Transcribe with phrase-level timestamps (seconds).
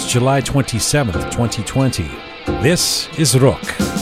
[0.00, 2.08] It's July 27th, 2020.
[2.62, 3.97] This is Roqe.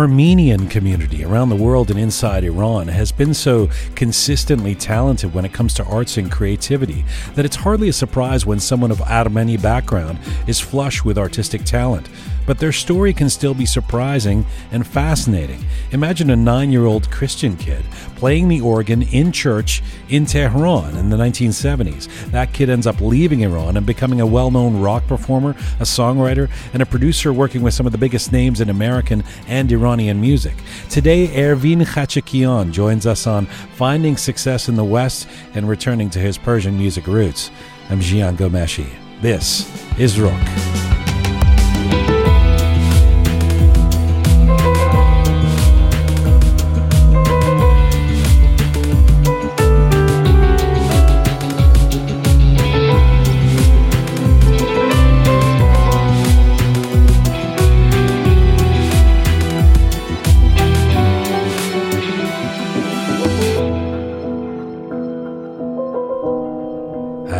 [0.00, 5.52] Armenian community around the world and inside Iran has been so consistently talented when it
[5.52, 7.04] comes to arts and creativity
[7.34, 12.08] that it's hardly a surprise when someone of Armeni background is flush with artistic talent
[12.50, 15.64] but their story can still be surprising and fascinating.
[15.92, 17.84] Imagine a nine year old Christian kid
[18.16, 22.08] playing the organ in church in Tehran in the 1970s.
[22.32, 26.50] That kid ends up leaving Iran and becoming a well known rock performer, a songwriter,
[26.72, 30.54] and a producer working with some of the biggest names in American and Iranian music.
[30.88, 33.46] Today, Ervin Khachikian joins us on
[33.76, 37.52] finding success in the West and returning to his Persian music roots.
[37.90, 38.88] I'm Jian Ghomeshi.
[39.22, 41.09] This is Roqe.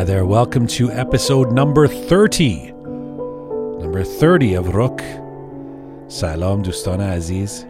[0.09, 2.73] Welcome to episode number 30.
[2.73, 6.11] Number 30 of Roqe.
[6.11, 7.67] Salam Dustana Aziz.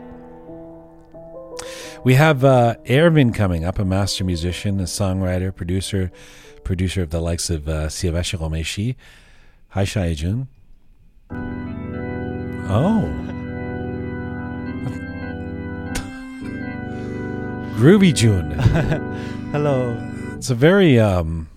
[2.05, 6.12] We have uh, Ervin coming up, a master musician, a songwriter, producer,
[6.62, 8.95] producer of the likes of uh, Siavash Ghomeshi.
[9.70, 10.47] Hi, Shayajun.
[12.69, 13.11] Oh.
[17.77, 18.52] Groovy June.
[19.51, 19.98] Hello.
[20.36, 21.49] It's a very um,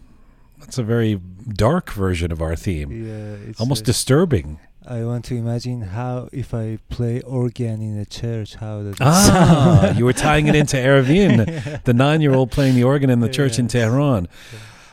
[0.63, 1.19] it's a very
[1.50, 2.91] dark version of our theme.
[2.91, 4.59] Yeah, it's almost disturbing.
[4.85, 9.79] I want to imagine how if I play organ in a church, how does ah,
[9.81, 9.97] sound?
[9.97, 11.78] you were tying it into Ervin, yeah.
[11.85, 13.59] the nine-year-old playing the organ in the church yes.
[13.59, 14.28] in Tehran.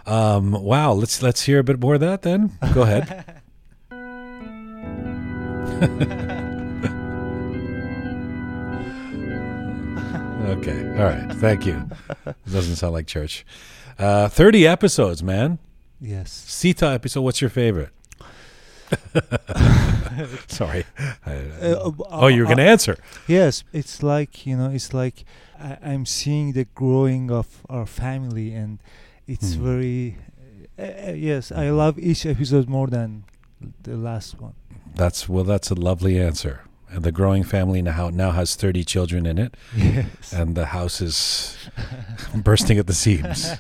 [0.06, 2.53] Um, wow, let's let's hear a bit more of that then.
[2.72, 3.25] Go ahead.
[10.50, 11.84] okay, all right, thank you.
[12.26, 13.44] It doesn't sound like church.
[14.00, 15.58] Uh, Thirty episodes, man.
[16.00, 16.32] Yes.
[16.32, 17.20] Sita episode.
[17.20, 17.90] What's your favorite?
[20.48, 20.84] Sorry.
[21.26, 22.96] Uh, uh, oh, you're going to uh, answer.
[23.28, 25.24] Yes, it's like you know, it's like
[25.60, 28.78] I, am seeing the growing of our family, and
[29.26, 29.58] it's mm.
[29.58, 30.16] very.
[30.78, 33.24] Uh, yes, I love each episode more than
[33.82, 34.54] the last one.
[34.94, 35.44] That's well.
[35.44, 36.62] That's a lovely answer.
[36.88, 40.32] And the growing family now now has 30 children in it, yes.
[40.32, 41.56] and the house is
[42.34, 43.52] bursting at the seams.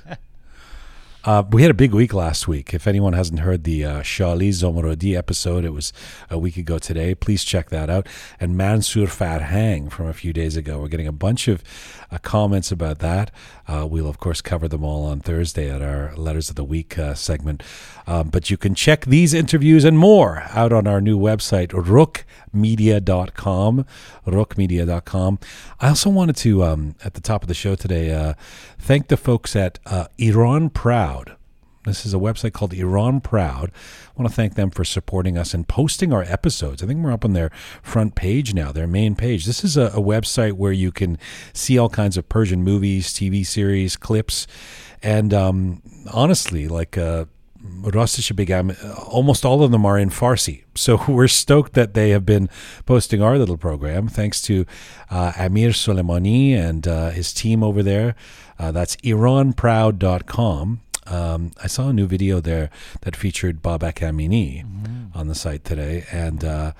[1.22, 2.72] Uh, we had a big week last week.
[2.72, 5.92] If anyone hasn't heard the uh, Shali Zomorodi episode, it was
[6.30, 7.14] a week ago today.
[7.14, 8.06] Please check that out.
[8.38, 10.80] And Mansur Farhang from a few days ago.
[10.80, 11.62] We're getting a bunch of
[12.10, 13.30] uh, comments about that.
[13.68, 16.98] Uh, we'll, of course, cover them all on Thursday at our Letters of the Week
[16.98, 17.62] uh, segment.
[18.06, 23.86] Um, but you can check these interviews and more out on our new website, roqemedia.com.
[24.26, 25.38] Roqemedia.com.
[25.80, 28.34] I also wanted to, um, at the top of the show today, uh,
[28.78, 31.36] thank the folks at uh, Iran Proud.
[31.84, 33.72] This is a website called Iran Proud.
[33.72, 36.82] I want to thank them for supporting us and posting our episodes.
[36.82, 37.50] I think we're up on their
[37.82, 39.46] front page now, their main page.
[39.46, 41.16] This is a, a website where you can
[41.54, 44.46] see all kinds of Persian movies, TV series, clips,
[45.02, 45.80] and um,
[46.12, 47.24] honestly, like uh,
[49.06, 50.64] almost all of them are in Farsi.
[50.76, 52.48] So we're stoked that they have been
[52.86, 54.08] posting our little program.
[54.08, 54.64] Thanks to
[55.10, 58.14] uh, Amir Soleimani and uh, his team over there.
[58.58, 60.80] Uh, that's IranProud.com.
[61.10, 62.70] Um, I saw a new video there
[63.02, 65.18] that featured Babak Amini mm-hmm.
[65.18, 66.72] on the site today, and uh,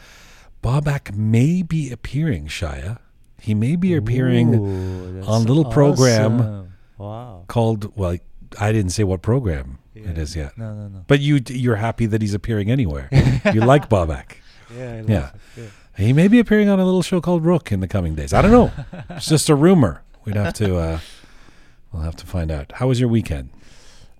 [0.62, 2.98] Babak may be appearing, Shaya.
[3.40, 5.72] He may be appearing Ooh, on a little awesome.
[5.72, 7.44] program wow.
[7.48, 8.16] called, well,
[8.58, 10.10] I didn't say what program yeah.
[10.10, 10.56] it is yet.
[10.56, 11.04] No, no, no.
[11.06, 13.08] But you, you're happy that he's appearing anywhere.
[13.52, 14.36] you like Babak.
[14.72, 15.30] Yeah, yeah.
[15.56, 15.64] yeah.
[15.96, 18.32] He may be appearing on a little show called Roqe in the coming days.
[18.32, 18.70] I don't know.
[19.10, 20.04] it's just a rumor.
[20.24, 21.00] We'd have to, uh,
[21.90, 22.70] we'll have to find out.
[22.76, 23.50] How was your weekend?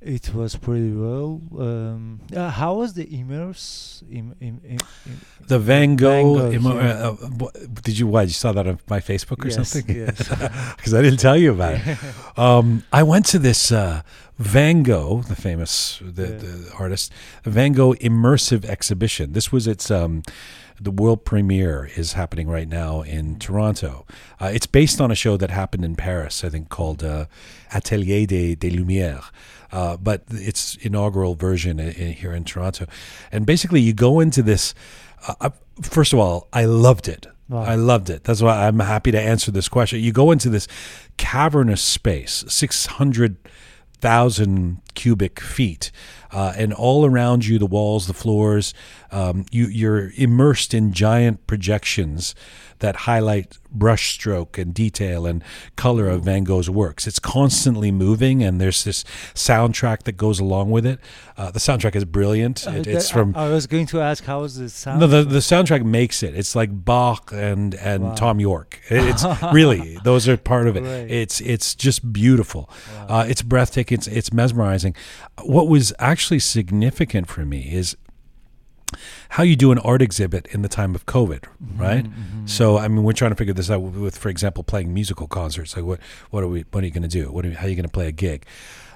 [0.03, 1.43] It was pretty well.
[1.59, 4.03] Um, uh, how was the emails?
[4.11, 4.79] Im, Im, Im,
[5.47, 6.49] the Van Gogh.
[6.51, 7.51] Van Gogh uh, uh,
[7.83, 8.07] did you?
[8.07, 9.95] Why you saw that on my Facebook or yes, something?
[9.95, 10.17] Yes.
[10.77, 11.99] Because I didn't tell you about it.
[12.39, 14.01] Um, I went to this uh,
[14.39, 16.39] Van Gogh, the famous the, Yeah.
[16.39, 17.13] the artist,
[17.45, 19.33] Van Gogh immersive exhibition.
[19.33, 20.23] This was its um,
[20.81, 24.07] the world premiere is happening right now in Toronto.
[24.41, 27.27] Uh, it's based on a show that happened in Paris, I think, called uh,
[27.71, 29.31] Atelier des, des Lumières.
[29.73, 32.87] Uh, but its inaugural version i i- here in Toronto,
[33.31, 34.75] and basically you go into this.
[35.29, 35.51] Uh, uh,
[35.83, 37.27] first of all, I loved it.
[37.49, 37.63] Wow.
[37.63, 38.25] I loved it.
[38.25, 40.01] That's why I'm happy to answer this question.
[40.01, 40.67] You go into this
[41.17, 42.45] cavernous space,
[44.01, 45.91] 600,000 cubic feet,
[46.33, 48.73] uh, and all around you, the walls, the floors,
[49.11, 52.35] um, you, you're immersed in giant projections
[52.81, 55.43] that highlight brushstroke and detail and
[55.77, 57.07] color of Van Gogh's works.
[57.07, 59.05] It's constantly moving, and there's this
[59.35, 60.99] soundtrack that goes along with it.
[61.37, 62.67] Uh, the soundtrack is brilliant.
[62.67, 65.01] Uh, It, it's from I, was going to ask how is the sound.
[65.01, 66.35] no, the, the soundtrack makes it.
[66.35, 68.15] It's like Bach and and Wow.
[68.15, 68.81] Thom Yorke.
[68.91, 70.83] It- It's really those are part of it.
[70.83, 71.11] Right.
[71.11, 72.69] It's it's just beautiful.
[73.09, 73.99] Uh, it's breathtaking.
[73.99, 74.95] It's it's mesmerizing.
[75.43, 77.97] What was actually significant for me is
[79.31, 82.05] how you do an art exhibit in the time of COVID, mm-hmm, right?
[82.05, 82.47] Mm-hmm.
[82.47, 85.77] So I mean, we're trying to figure this out with, for example, playing musical concerts.
[85.77, 86.01] Like, what
[86.31, 86.65] what are we?
[86.71, 87.31] What are you going to do?
[87.31, 88.45] What are how are you going to play a gig?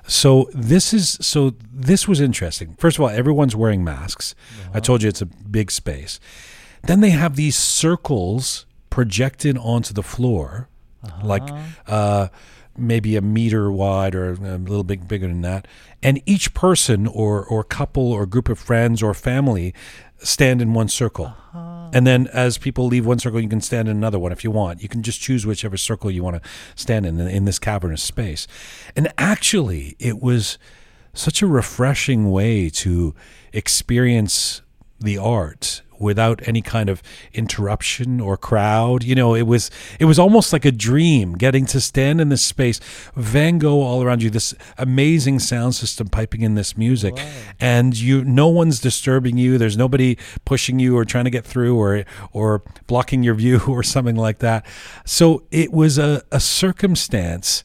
[0.07, 2.75] So this is so this was interesting.
[2.79, 4.35] First of all, everyone's wearing masks.
[4.67, 4.81] I uh-huh.
[4.81, 6.21] told you it's a big space.
[6.83, 10.69] Then they have these circles projected onto the floor,
[11.23, 11.93] like uh-huh.
[11.93, 12.29] uh,
[12.77, 15.67] maybe a meter wide or um, a little bit bigger than that.
[16.03, 19.75] And each person or or couple or group of friends or family
[20.19, 21.27] stand in one circle.
[21.27, 21.91] Uh-huh.
[21.93, 24.51] And then as people leave one circle, you can stand in another one if you
[24.51, 24.83] want.
[24.83, 28.47] You can just choose whichever circle you want to stand in in this cavernous space.
[28.97, 30.59] And actually, it was
[31.13, 33.15] such a refreshing way to
[33.53, 34.63] experience
[34.99, 37.03] the art without any kind of
[37.33, 39.05] interruption or crowd.
[39.05, 42.45] You know it was it was almost like a dream getting to stand in this
[42.45, 42.81] space
[43.17, 47.15] van gogh all around you this amazing sound system piping in this music.
[47.61, 49.59] And you no one's disturbing you.
[49.59, 53.83] There's nobody pushing you or trying to get through or or blocking your view or
[53.83, 54.67] something like that.
[55.05, 57.65] So it was a, a circumstance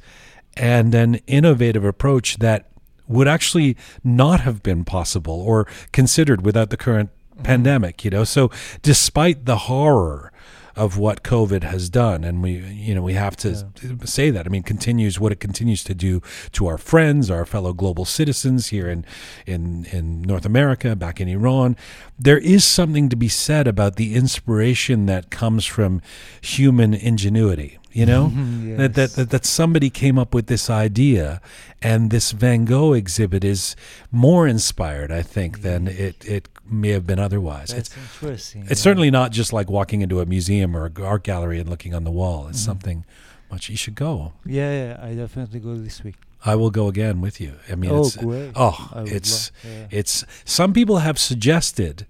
[0.55, 2.69] and an innovative approach that
[3.07, 7.09] would actually not have been possible or considered without the current
[7.43, 8.23] pandemic you know?
[8.23, 8.51] So
[8.81, 10.31] despite the horror
[10.75, 13.67] of what covid has done and we you know we have to
[14.05, 16.21] say that i mean continues what it continues to do
[16.51, 19.03] to our friends our fellow global citizens here in
[19.45, 21.75] in in north america back in iran
[22.17, 26.01] there is something to be said about the inspiration that comes from
[26.39, 28.29] human ingenuity you know
[28.77, 31.41] that, that, that that somebody came up with this idea
[31.81, 33.75] and this Van Gogh exhibit is
[34.11, 38.61] more inspired I think than it it may have been otherwise That's it's interesting.
[38.63, 38.75] it's yeah.
[38.83, 42.03] certainly not just like walking into a museum or a art gallery and looking on
[42.03, 42.65] the wall it's Mm-hmm.
[42.71, 43.05] something
[43.51, 46.15] much you should go Yeah, yeah, I definitely go this week.
[46.45, 48.51] I will go again with you I mean oh, it's great.
[48.55, 48.77] oh
[49.07, 49.87] it's love- yeah.
[49.99, 52.05] it's some people have suggested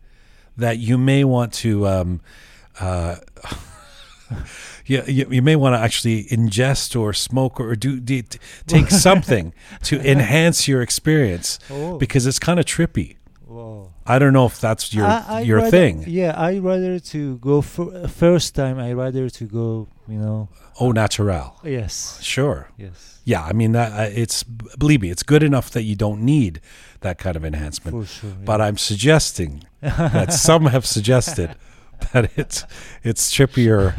[0.57, 2.19] that you may want to um,
[2.81, 3.15] uh,
[4.89, 8.21] you, you, you may want to actually ingest or smoke or do, do
[8.67, 9.53] take something
[9.83, 11.97] to enhance your experience Oh.
[11.97, 13.15] because it's kind of trippy.
[13.45, 13.91] Whoa.
[14.05, 16.03] I don't know if that's your I- I your rather- thing.
[16.07, 18.77] Yeah, I rather to go for first time.
[18.79, 19.87] I rather to go.
[20.07, 20.49] You know.
[20.79, 21.55] Oh, natural.
[21.63, 22.19] Yes.
[22.21, 22.69] Sure.
[22.77, 23.21] Yes.
[23.25, 26.61] Yeah, I mean that uh, it's believe me, it's good enough that you don't need
[27.01, 27.95] that kind of enhancement.
[27.95, 28.31] For sure.
[28.43, 31.55] But I'm suggesting that some have suggested
[32.12, 32.64] that it's
[33.02, 33.94] it's trippier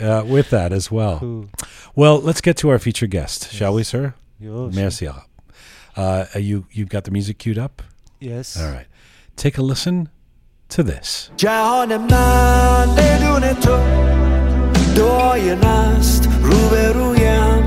[0.00, 1.18] uh, with that as well.
[1.18, 1.48] Cool.
[1.94, 4.14] Well, let's get to our featured guest, shall we, sir?
[4.38, 5.06] Yo, Merci.
[5.06, 5.22] Arab.
[5.96, 7.82] Uh, are you you've got the music queued up.
[8.20, 8.56] Yes.
[8.60, 8.86] All right,
[9.36, 10.08] take a listen
[10.68, 11.30] to this.
[11.36, 13.78] جهان من بدون تو
[14.96, 17.62] دعای نست روبرویم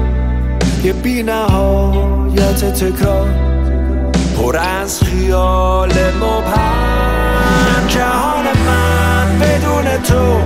[0.83, 3.29] یه بی نهایت تکرار
[4.37, 5.91] پر از خیال
[6.21, 8.96] مبهم جهان من
[9.96, 10.40] تو.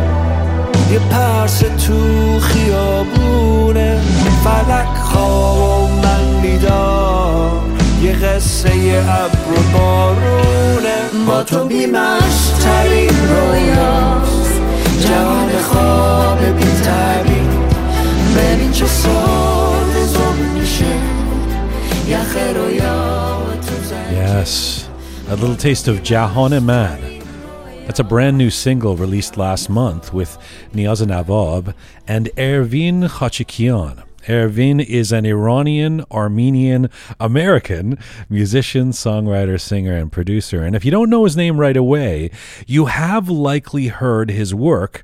[0.93, 4.01] یه پرس تو خیابونه.
[4.45, 7.61] فلک خواب و من بیدار.
[8.03, 8.71] یه قصه
[9.09, 11.27] ابر و بارونه.
[11.27, 14.61] با تو بیمشترین رویاست.
[15.01, 16.65] جهان خواب بی
[18.37, 20.85] ببین چه ساده زوم میشه.
[22.09, 24.45] یخ رویا تو زن.
[24.45, 24.85] Yes,
[25.31, 27.12] a little taste of Jahan Man.
[27.87, 30.39] That's a brand new single released last month with
[30.73, 31.75] Niaz Navab
[32.07, 34.05] and Ervin Khachikian.
[34.29, 37.99] Ervin is an Iranian, Armenian, American
[38.31, 40.63] musician, songwriter, singer, and producer.
[40.63, 42.31] And if you don't know his name right away,
[42.67, 45.03] you have likely heard his work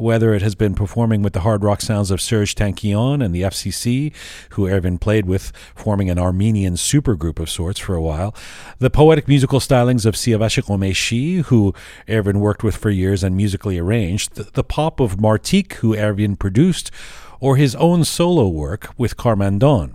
[0.00, 3.42] whether it has been performing with the hard rock sounds of Serj Tankian and the
[3.42, 4.12] FCC,
[4.50, 8.34] who Ervin played with, forming an Armenian supergroup of sorts for a while,
[8.78, 11.74] the poetic musical stylings of Siavash Ghomeshi, who
[12.08, 16.34] Ervin worked with for years and musically arranged, the, the pop of Martik, who Ervin
[16.34, 16.90] produced,
[17.38, 19.94] or his own solo work with Carmandan.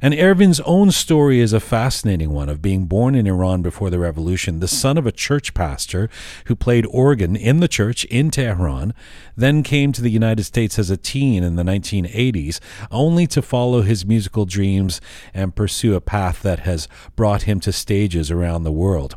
[0.00, 3.98] And Ervin's own story is a fascinating one of being born in Iran before the
[3.98, 6.08] revolution, the son of a church pastor
[6.46, 8.92] who played organ in the church in Tehran,
[9.36, 12.60] then came to the United States as a teen in the 1980s,
[12.90, 15.00] only to follow his musical dreams
[15.32, 19.16] and pursue a path that has brought him to stages around the world.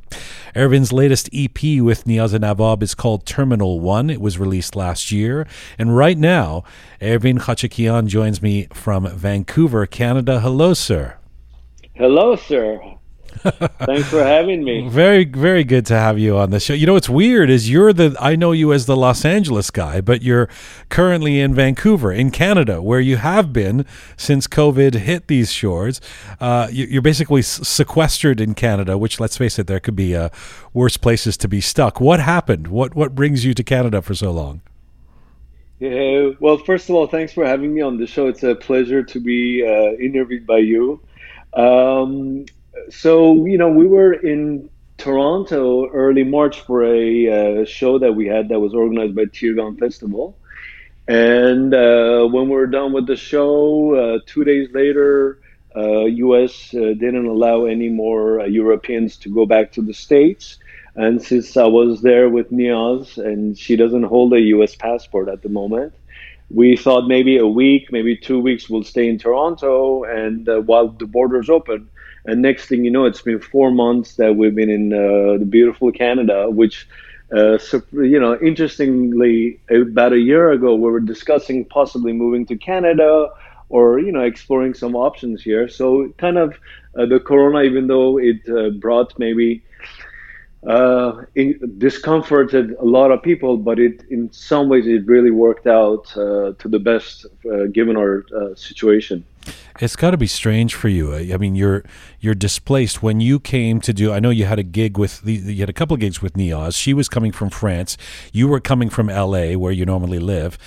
[0.56, 4.10] Ervin's latest EP with Niaz Navab is called Terminal One.
[4.10, 5.48] It was released last year.
[5.78, 6.64] And right now,
[7.02, 10.42] Ervin Khachikian joins me from Vancouver, Canada.
[10.42, 11.18] Hello, sir.
[11.96, 12.80] Hello, sir.
[13.40, 14.90] Thanks for having me.
[14.90, 16.74] Very, very good to have you on the show.
[16.74, 20.02] You know, what's weird is you're the, I know you as the Los Angeles guy,
[20.02, 20.50] but you're
[20.90, 23.86] currently in Vancouver, in Canada, where you have been
[24.18, 26.02] since COVID hit these shores.
[26.42, 30.30] Uh, you, are basically sequestered in Canada, which, let's face it, there could be uh,
[30.74, 32.02] worse places to be stuck.
[32.02, 32.68] What happened?
[32.68, 34.62] What, what brings you to Canada for so long?
[35.80, 38.28] Yeah, well, first of all, thanks for having me on the show.
[38.28, 41.02] It's a pleasure to be uh, interviewed by you.
[41.54, 42.46] Um,
[42.90, 48.28] so, you know, we were in Toronto early March for a uh, show that we
[48.28, 50.38] had that was organized by Tirgan Festival.
[51.08, 55.40] And uh, when we were done with the show, uh, two days later,
[55.76, 56.74] U.S.
[56.74, 60.58] Uh, didn't allow any more uh, Europeans to go back to the States.
[60.96, 65.42] And since I was there with Niaz and she doesn't hold a US passport at
[65.42, 65.94] the moment,
[66.50, 70.88] we thought maybe a week, maybe two weeks we'll stay in Toronto and uh, while
[70.88, 71.90] the borders open.
[72.26, 75.46] And next thing you know, it's been four months that we've been in uh, the
[75.48, 76.88] beautiful Canada, which,
[77.36, 77.58] uh,
[77.94, 83.30] you know, interestingly, about a year ago, we were discussing possibly moving to Canada
[83.70, 85.70] or, you know, exploring some options here.
[85.70, 86.60] So kind of
[86.98, 89.64] uh, the Corona, even though it uh, brought maybe
[90.68, 95.68] uh, it discomforted a lot of people, but it in some ways it really worked
[95.68, 99.24] out uh, to the best uh, given our uh, situation.
[99.80, 101.16] It's got to be strange for you.
[101.16, 101.84] I mean, you're
[102.20, 104.12] you're displaced when you came to do.
[104.12, 106.76] I know you had a gig with you had a couple of gigs with Niaz.
[106.76, 107.98] She was coming from France.
[108.34, 110.58] You were coming from L.A., where you normally live.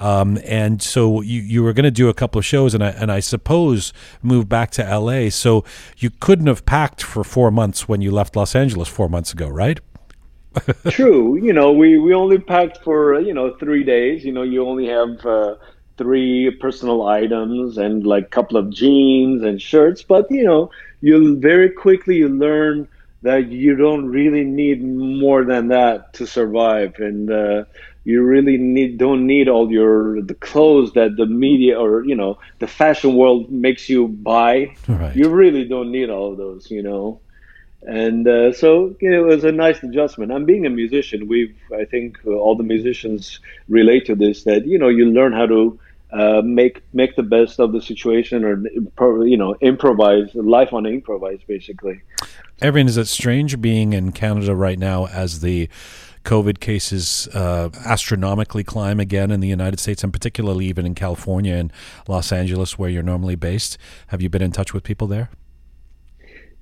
[0.00, 2.90] Um, and so you, you were going to do a couple of shows, and I
[2.90, 5.30] and I suppose move back to L.A.
[5.30, 5.64] So
[5.98, 9.48] you couldn't have packed for four months when you left Los Angeles four months ago,
[9.48, 9.80] right?
[10.88, 11.36] True.
[11.36, 14.24] You know, we we only packed for you know three days.
[14.24, 15.24] You know, you only have.
[15.24, 15.56] Uh,
[16.02, 21.38] three personal items and like a couple of jeans and shirts but you know you
[21.38, 22.88] very quickly you learn
[23.22, 27.64] that you don't really need more than that to survive and uh,
[28.04, 32.38] you really need don't need all your the clothes that the media or you know
[32.58, 35.14] the fashion world makes you buy right.
[35.14, 37.20] you really don't need all of those you know
[37.84, 40.30] and uh, so you know, it was a nice adjustment.
[40.30, 41.26] I'm being a musician.
[41.26, 44.44] We've, I think, uh, all the musicians relate to this.
[44.44, 45.78] That you know, you learn how to
[46.12, 50.34] uh, make make the best of the situation, or you know, improvise.
[50.34, 52.00] Life on improvise, basically.
[52.62, 55.68] Ervin, is it strange being in Canada right now as the
[56.24, 61.54] COVID cases uh, astronomically climb again in the United States, and particularly even in California
[61.54, 61.72] and
[62.06, 63.78] Los Angeles, where you're normally based.
[64.08, 65.30] Have you been in touch with people there?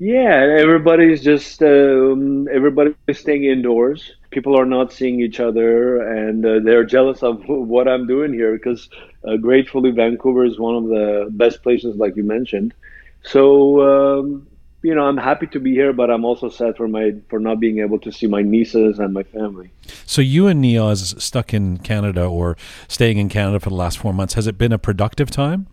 [0.02, 4.12] Yeah, everybody's just um, everybody's staying indoors.
[4.30, 8.56] People are not seeing each other, and uh, they're jealous of what I'm doing here
[8.56, 8.88] because,
[9.28, 12.72] uh, gratefully, Vancouver is one of the best places, like you mentioned.
[13.24, 14.46] So um,
[14.82, 17.60] you know, I'm happy to be here, but I'm also sad for my for not
[17.60, 19.70] being able to see my nieces and my family.
[20.06, 22.56] So you and Niaz stuck in Canada or
[22.88, 24.32] staying in Canada for the last four months.
[24.32, 25.66] Has it been a productive time?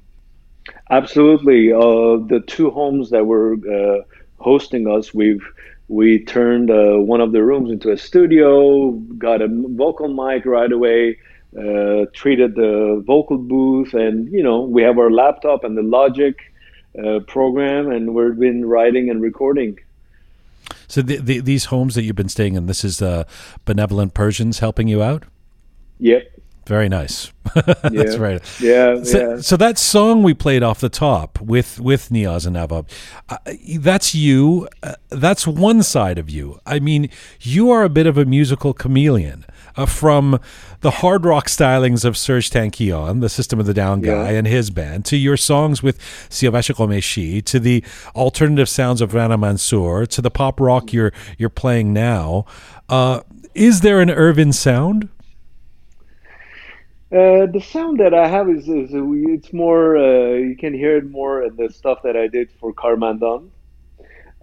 [0.89, 1.71] Absolutely.
[1.71, 4.03] Uh, the two homes that were uh,
[4.39, 5.45] hosting us, we've
[5.89, 10.71] we turned uh, one of the rooms into a studio, got a vocal mic right
[10.71, 11.17] away,
[11.57, 16.35] uh, treated the vocal booth, and you know we have our laptop and the Logic
[17.03, 19.79] uh, program, and we've been writing and recording.
[20.87, 23.23] So the, the, these homes that you've been staying in, this is uh,
[23.65, 25.23] benevolent Persians helping you out.
[25.99, 26.36] Yep.
[26.67, 27.31] Very nice.
[27.55, 28.15] That's yeah.
[28.17, 28.41] right.
[28.59, 29.41] Yeah so, yeah.
[29.41, 32.89] so that song we played off the top with with Niaz and Navab,
[33.29, 33.37] uh,
[33.79, 34.67] that's you.
[34.83, 36.59] Uh, that's one side of you.
[36.65, 37.09] I mean,
[37.39, 39.45] you are a bit of a musical chameleon.
[39.77, 40.39] uh, from
[40.81, 44.37] the hard rock stylings of Serj Tankian, the System of the Down guy, Yeah.
[44.39, 47.83] and his band, to your songs with Siavash to the
[48.15, 52.45] alternative sounds of Rana Mansour, to the pop rock you're you're playing now.
[52.89, 53.21] Uh,
[53.53, 55.09] is there an Ervin sound?
[57.11, 61.09] Uh, the sound that I have is, is it's more uh, you can hear it
[61.09, 63.51] more in the stuff that I did for Carmandan.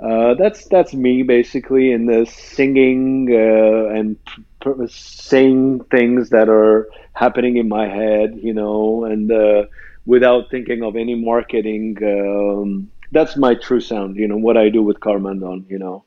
[0.02, 4.16] Uh, that's that's me basically in the singing uh, and
[4.60, 9.64] pr- saying things that are happening in my head, you know, and uh,
[10.06, 11.96] without thinking of any marketing.
[12.02, 16.04] Um, that's my true sound, you know, what I do with Carmandan, you know.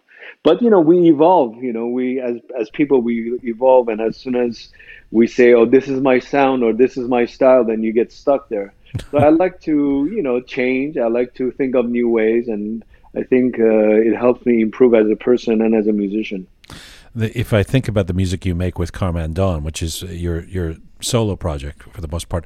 [0.47, 1.61] But you know, we evolve.
[1.61, 4.69] You know, we as as people we evolve, and as soon as
[5.11, 8.13] we say, "Oh, this is my sound" or "This is my style," then you get
[8.13, 8.73] stuck there.
[9.11, 10.95] So I like to, you know, change.
[10.97, 14.93] I like to think of new ways, and I think uh, it helps me improve
[14.93, 16.47] as a person and as a musician.
[17.13, 21.35] If I think about the music you make with Carmandan, which is your your solo
[21.35, 22.45] project for the most part,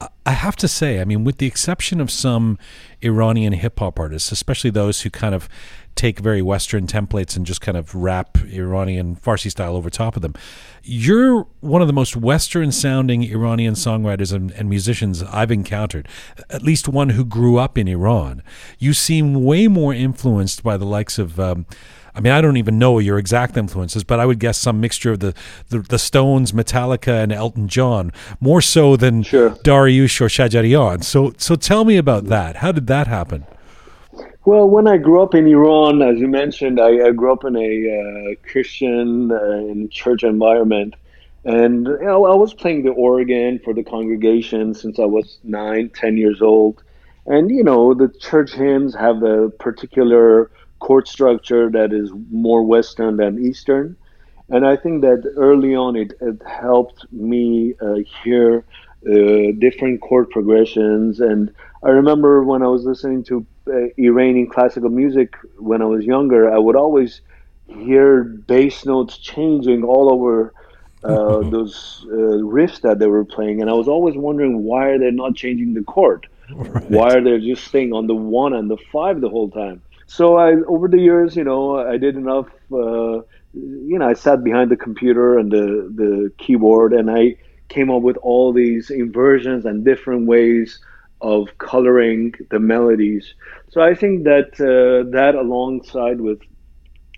[0.00, 2.58] I- have to say, I mean, with the exception of some
[3.02, 5.48] Iranian hip hop artists, especially those who kind of
[5.96, 10.22] take very Western templates and just kind of rap Iranian Farsi style over top of
[10.22, 10.34] them,
[10.82, 16.08] you're one of the most Western sounding Iranian songwriters and, and musicians I've encountered,
[16.48, 18.42] at least one who grew up in Iran.
[18.78, 21.38] You seem way more influenced by the likes of.
[21.38, 21.66] Um,
[22.14, 25.12] I mean, I don't even know your exact influences, but I would guess some mixture
[25.12, 25.34] of the,
[25.68, 29.50] the, the Stones, Metallica, and Elton John, more so than Sure.
[29.50, 31.04] Dariush or Shajarian.
[31.04, 32.56] So, so tell me about that.
[32.56, 33.46] How did that happen?
[34.46, 37.56] Well, when I grew up in Iran, as you mentioned, I, I grew up in
[37.56, 39.36] a uh, Christian uh,
[39.70, 40.94] in church environment,
[41.44, 45.90] and you know, I was playing the organ for the congregation since I was nine,
[45.90, 46.82] ten years old,
[47.26, 50.50] and you know the church hymns have a particular
[50.80, 53.96] chord structure that is more Western than Eastern,
[54.50, 58.64] and I think that early on it, it helped me uh, hear
[59.08, 61.20] uh, different chord progressions.
[61.20, 61.52] And
[61.84, 66.52] I remember when I was listening to uh, Iranian classical music when I was younger,
[66.52, 67.22] I would always
[67.66, 70.52] hear bass notes changing all over
[71.04, 74.98] uh, those uh, riffs that they were playing, and I was always wondering why are
[74.98, 76.26] they not changing the chord?
[76.86, 79.82] Why are they just staying on the one and the five the whole time?
[80.10, 82.48] So I, over the years, you know, I did enough.
[82.72, 83.20] Uh,
[83.52, 85.66] you know, I sat behind the computer and the
[86.02, 87.36] the keyboard, and I
[87.68, 90.80] came up with all these inversions and different ways
[91.20, 93.34] of coloring the melodies.
[93.68, 96.40] So I think that uh, that alongside with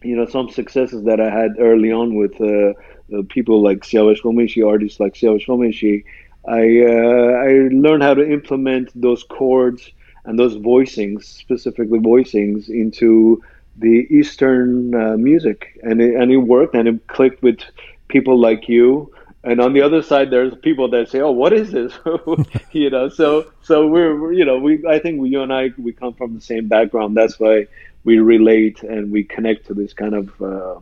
[0.03, 2.75] you know some successes that I had early on with uh,
[3.17, 6.05] uh, people like Siavash Ghomeshi, artists like Siavash Ghomeshi,
[6.47, 6.62] I
[6.93, 9.90] uh, I learned how to implement those chords
[10.25, 13.43] and those voicings, specifically voicings, into
[13.77, 17.61] the Eastern uh, music, and it, and it worked, and it clicked with
[18.09, 19.13] people like you.
[19.45, 21.93] And on the other side, there's people that say, "Oh, what is this?"
[22.73, 23.09] you know.
[23.09, 24.87] So, so we're, you know, we.
[24.87, 27.17] I think you and I, we come from the same background.
[27.17, 27.67] That's why
[28.05, 30.81] we relate and we connect to this kind of uh,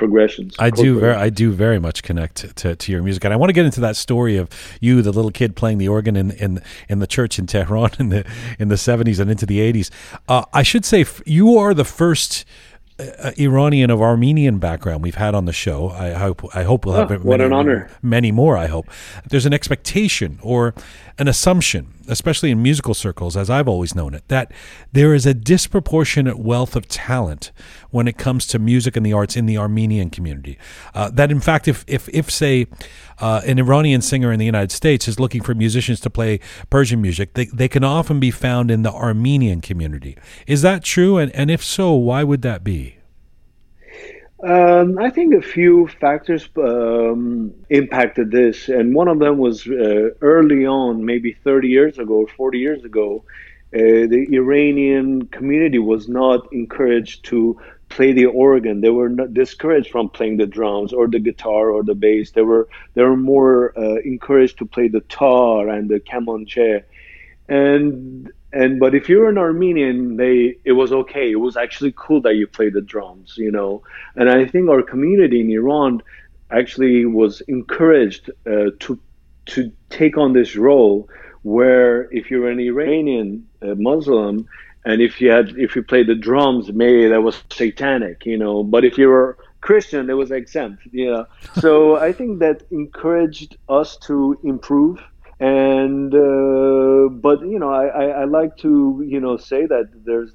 [0.00, 0.56] progressions.
[0.58, 1.14] I do very.
[1.14, 3.80] I do very much connect to, to your music, and I want to get into
[3.82, 4.48] that story of
[4.80, 8.08] you, the little kid playing the organ in in, in the church in Tehran in
[8.08, 8.24] the
[8.58, 9.90] in the seventies and into the eighties.
[10.28, 12.44] Uh, I should say you are the first.
[12.98, 15.88] Uh, Iranian of Armenian background we've had on the show.
[15.88, 17.88] I hope I hope we'll have Oh, what an honor.
[18.02, 18.58] many more.
[18.58, 18.90] I hope
[19.30, 20.74] there's an expectation or
[21.20, 24.50] an assumption, especially in musical circles, as I've always known it, that
[24.90, 27.52] there is a disproportionate wealth of talent
[27.90, 30.58] when it comes to music and the arts in the Armenian community.
[30.94, 32.66] Uh, that, in fact, if if if say
[33.18, 37.02] uh, an Iranian singer in the United States is looking for musicians to play Persian
[37.02, 40.16] music, they they can often be found in the Armenian community.
[40.46, 41.18] Is that true?
[41.18, 42.96] And and if so, why would that be?
[44.42, 50.10] Um, I think a few factors um, impacted this, and one of them was uh,
[50.22, 53.24] early on, maybe 30 years ago or 40 years ago,
[53.74, 58.80] uh, the Iranian community was not encouraged to play the organ.
[58.80, 62.30] They were discouraged from playing the drums or the guitar or the bass.
[62.30, 66.82] They were they were more uh, encouraged to play the tar and the kamanche
[67.50, 71.30] and and but if you're an Armenian, they it was okay.
[71.30, 73.82] It was actually cool that you played the drums, you know.
[74.16, 76.02] And I think our community in Iran
[76.50, 78.98] actually was encouraged uh, to
[79.46, 81.08] to take on this role
[81.42, 84.46] where if you're an Iranian uh, Muslim
[84.84, 88.62] and if you had if you played the drums, maybe that was satanic, you know.
[88.62, 91.26] But if you were Christian, it was exempt, you know.
[91.60, 95.00] So I think that encouraged us to improve
[95.40, 100.32] and uh, but you know I, I, I like to you know say that there's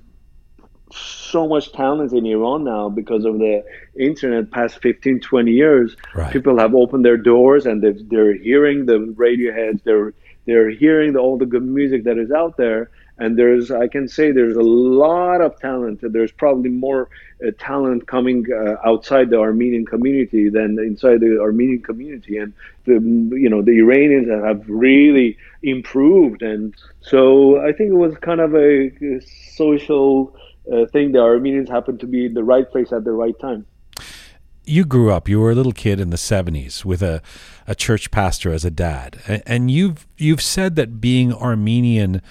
[0.92, 3.64] so much talent in Iran now because of the
[4.00, 6.32] internet past 15 20 years Right.
[6.32, 10.14] people have opened their doors and they're hearing the radioheads they're
[10.46, 14.08] they're hearing the, all the good music that is out there and there's i can
[14.08, 16.00] say there's a lot of talent.
[16.02, 17.10] There's probably more
[17.46, 22.38] uh, talent coming uh, outside the armenian community than inside the armenian community.
[22.38, 22.54] And
[22.86, 22.94] the
[23.38, 26.42] you know the iranians have really improved.
[26.42, 29.22] And so i think it was kind of a, a
[29.56, 30.36] social
[30.72, 33.66] uh, thing the armenians happened to be in the right place at the right time.
[34.66, 37.22] You grew up you were a little kid in the 70s with a,
[37.68, 39.20] a church pastor as a dad.
[39.46, 42.22] And you've you've said that being armenian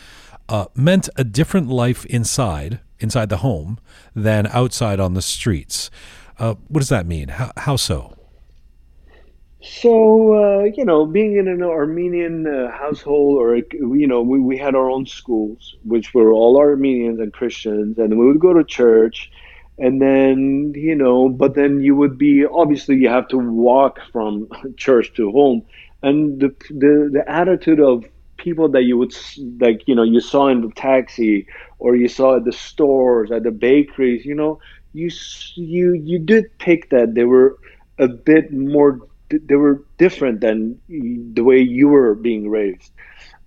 [0.48, 3.78] uh, meant a different life inside inside the home
[4.14, 5.90] than outside on the streets.
[6.38, 7.28] Uh, what does that mean?
[7.28, 8.16] How, how so?
[9.62, 14.58] So uh, you know, being in an Armenian uh, household, or you know, we, we
[14.58, 18.62] had our own schools, which were all Armenians and Christians, and we would go to
[18.62, 19.30] church,
[19.78, 24.48] and then you know, but then you would be obviously you have to walk from
[24.76, 25.62] church to home,
[26.02, 28.04] and the the, the attitude of
[28.44, 29.14] people that you would
[29.60, 31.46] like, you know, you saw in the taxi
[31.78, 34.60] or you saw at the stores, at the bakeries, you know,
[34.92, 35.10] you
[35.56, 37.58] you you did pick that they were
[37.98, 42.92] a bit more they were different than the way you were being raised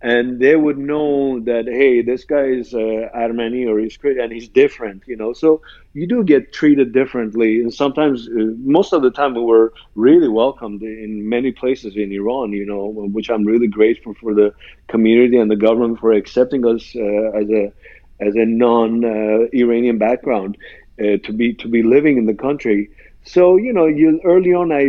[0.01, 4.31] and they would know that hey this guy is uh, armeni or he's Christian and
[4.33, 5.33] he's different you know?
[5.33, 5.61] So
[5.93, 7.59] you do get treated differently.
[7.61, 12.11] And sometimes uh, most of the time we were really welcomed in many places in
[12.11, 14.53] iran you know which i'm really grateful for the
[14.87, 17.71] community and the government for accepting us uh, as a
[18.19, 20.57] as a non uh, iranian background
[21.01, 22.89] uh, to be to be living in the country.
[23.23, 24.83] So you know you early on i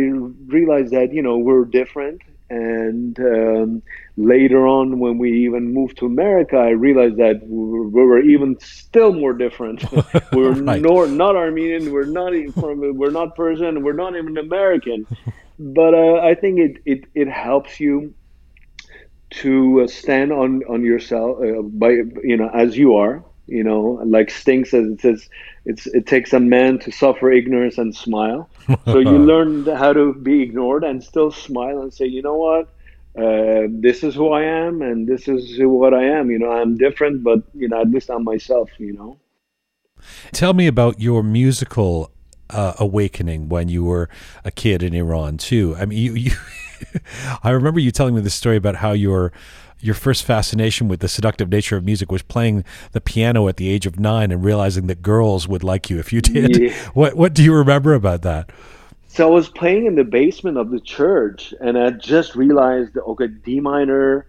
[0.47, 3.81] realized that you know we're different and um,
[4.17, 9.13] later on when we even moved to america i realized that we were, even still
[9.13, 9.83] more different
[10.31, 10.81] we're Right.
[10.81, 15.07] nor, not armenian we're not even from we're not persian we're not even american
[15.59, 18.13] but uh, i think it, it it helps you
[19.31, 21.89] to uh, stand on on yourself uh, by
[22.23, 25.27] you know as you are you know like sting says it says
[25.69, 28.49] it's it takes a man to suffer ignorance and smile.
[28.85, 32.65] So you learn how to be ignored and still smile and say you know what?
[33.17, 36.31] Uh, this is who i am and this is what i am.
[36.31, 39.19] You know i'm different but you know at least i'm myself you know.
[40.31, 42.11] Tell me about your musical
[42.49, 44.09] uh, awakening when you were
[44.43, 45.75] a kid in Iran too.
[45.77, 46.31] I mean, you, you
[47.43, 49.31] I remember you telling me this story about how your
[49.81, 53.69] your first fascination with the seductive nature of music was playing the piano at the
[53.69, 56.57] age of nine and realizing that girls would like you if you did.
[56.57, 56.69] Yeah.
[56.93, 58.51] What what do you remember about that?
[59.07, 63.27] So I was playing in the basement of the church, and I just realized, okay,
[63.27, 64.27] D minor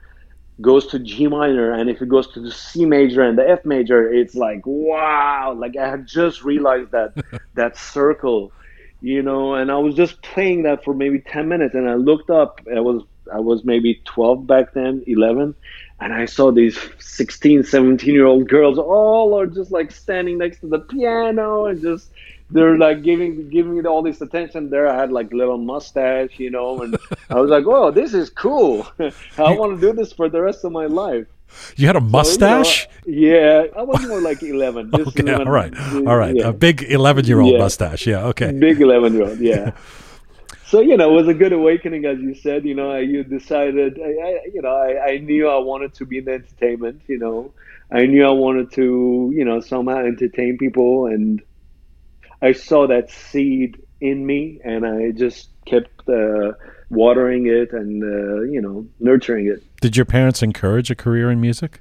[0.60, 3.64] goes to G minor, and if it goes to the C major and the F
[3.64, 5.54] major, it's like wow!
[5.56, 7.14] Like I had just realized that
[7.54, 8.52] that circle,
[9.00, 12.30] you know, and I was just playing that for maybe ten minutes, and I looked
[12.30, 12.60] up.
[12.66, 15.54] And I was I was maybe twelve back then, eleven,
[16.00, 20.60] and I saw these 16, 17 year old girls all are just like standing next
[20.60, 22.10] to the piano and just
[22.52, 26.50] they're like giving giving me all this attention there i had like little mustache you
[26.50, 26.96] know and
[27.28, 30.64] i was like oh this is cool i want to do this for the rest
[30.64, 31.26] of my life
[31.76, 32.88] You had a So, you know, mustache?
[33.06, 35.72] yeah i was more like 11 just okay, 11, all right,
[36.08, 36.34] all right.
[36.34, 36.48] yeah.
[36.48, 37.58] A big eleven-year-old Yeah.
[37.58, 38.06] mustache.
[38.06, 38.50] Yeah, okay.
[38.52, 39.70] big 11 year old yeah
[40.70, 43.98] so you know it was a good awakening as you said you know you decided
[43.98, 47.52] I, I you know I, I knew i wanted to be in entertainment you know
[47.90, 51.42] i knew i wanted to you know somehow entertain people and
[52.40, 56.52] i saw that seed in me and i just kept uh,
[56.88, 61.40] watering it and uh, you know nurturing it Did your parents encourage a career in
[61.40, 61.80] music?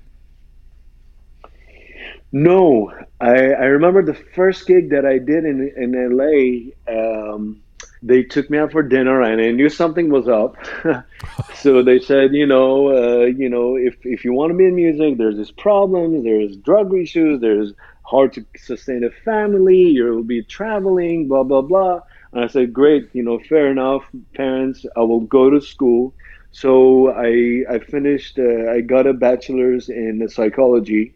[2.32, 6.70] No, I, I remember the first gig that I did in in LA.
[6.88, 7.64] Um,
[8.02, 10.56] they took me out for dinner, and I knew something was up.
[11.56, 14.76] so they said, you know, uh, you know, if if you want to be in
[14.76, 20.42] music, there's this problem, there's drug issues, there's hard to sustain a family, you'll be
[20.44, 22.02] traveling, blah blah blah.
[22.32, 24.04] And I said, great, you know, fair enough,
[24.36, 24.86] parents.
[24.96, 26.14] I will go to school.
[26.52, 28.40] So I I finished.
[28.40, 31.14] Uh, I got a bachelor's in psychology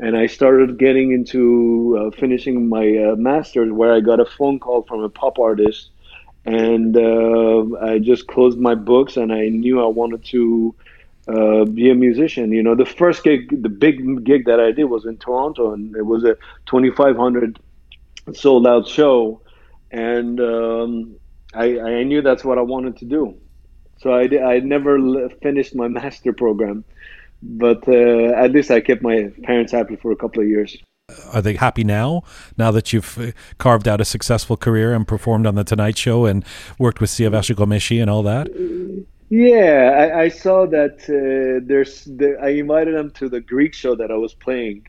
[0.00, 4.58] and I started getting into uh, finishing my uh, master's, where I got a phone
[4.58, 5.90] call from a pop artist,
[6.44, 10.74] and uh, I just closed my books, and I knew I wanted to
[11.28, 12.52] uh, be a musician.
[12.52, 15.94] You know, the first gig, the big gig that I did was in Toronto, and
[15.96, 17.58] it was a 2,500
[18.32, 19.42] sold out show,
[19.90, 21.16] and um,
[21.54, 23.34] I, I knew that's what I wanted to do.
[23.98, 26.84] So I, did, I never finished my master program
[27.42, 30.76] but uh, at least I kept my parents happy for a couple of years.
[31.32, 32.22] Are they happy now?
[32.56, 36.26] Now that you've uh, carved out a successful career and performed on the Tonight Show
[36.26, 36.44] and
[36.78, 38.48] worked with Siavash Ghomeshi and all that.
[39.30, 41.02] Yeah, I, I saw that.
[41.08, 42.04] Uh, there's.
[42.04, 44.88] The, I invited them to the Greek show that I was playing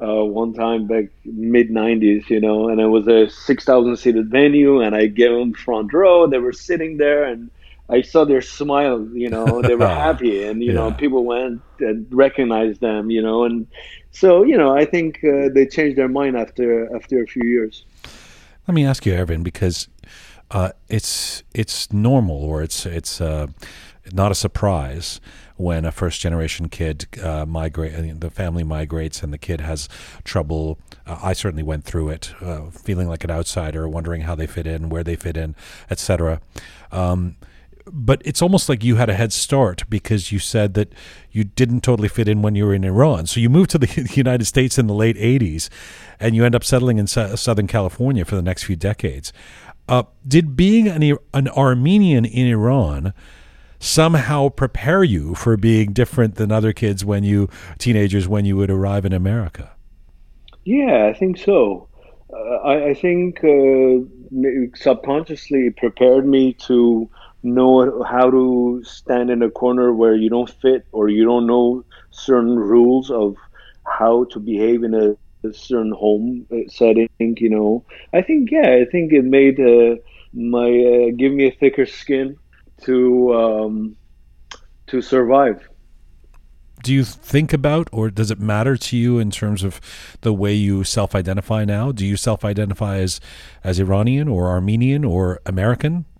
[0.00, 4.80] uh, one time back mid '90s, you know, and it was a 6,000 seated venue,
[4.80, 6.28] and I gave them front row.
[6.28, 7.50] They were sitting there, and
[7.88, 10.74] I saw their smile, you know, they were happy, and you yeah.
[10.74, 13.66] know, people went and recognized them, you know, and
[14.10, 17.84] so you know, I think uh, they changed their mind after after a few years.
[18.66, 19.88] Let me ask you, Ervin, because
[20.50, 23.48] uh, it's it's normal or it's it's uh,
[24.12, 25.20] not a surprise
[25.56, 29.88] when a first generation kid uh, migrate, uh, the family migrates, and the kid has
[30.24, 30.78] trouble.
[31.06, 34.66] Uh, I certainly went through it, uh, feeling like an outsider, wondering how they fit
[34.66, 35.54] in, where they fit in,
[35.90, 36.40] etc.
[36.90, 37.36] Um,
[37.86, 40.92] but it's almost like you had a head start because you said that
[41.30, 43.26] you didn't totally fit in when you were in Iran.
[43.26, 45.68] So you moved to the United States in the late 80s
[46.18, 49.32] and you end up settling in Southern California for the next few decades.
[49.88, 53.12] Uh, did being an, an Armenian in Iran
[53.78, 58.70] somehow prepare you for being different than other kids when you, teenagers, when you would
[58.70, 59.72] arrive in America?
[60.64, 61.88] Yeah, I think so.
[62.32, 63.98] Uh, I, I, think uh,
[64.74, 67.10] subconsciously prepared me to
[67.44, 71.84] know how to stand in a corner where you don't fit or you don't know
[72.10, 73.36] certain rules of
[73.86, 75.10] how to behave in a,
[75.48, 77.84] a certain home uh, setting you know.
[78.14, 79.96] I think yeah i think it made uh,
[80.32, 82.36] my uh, give me a thicker skin
[82.84, 83.96] to um,
[84.88, 85.68] to survive
[86.84, 89.80] do you think about or does it matter to you in terms of
[90.20, 91.90] the way you self-identify now?
[91.90, 93.20] Do you self-identify as
[93.64, 96.04] as iranian or armenian or american?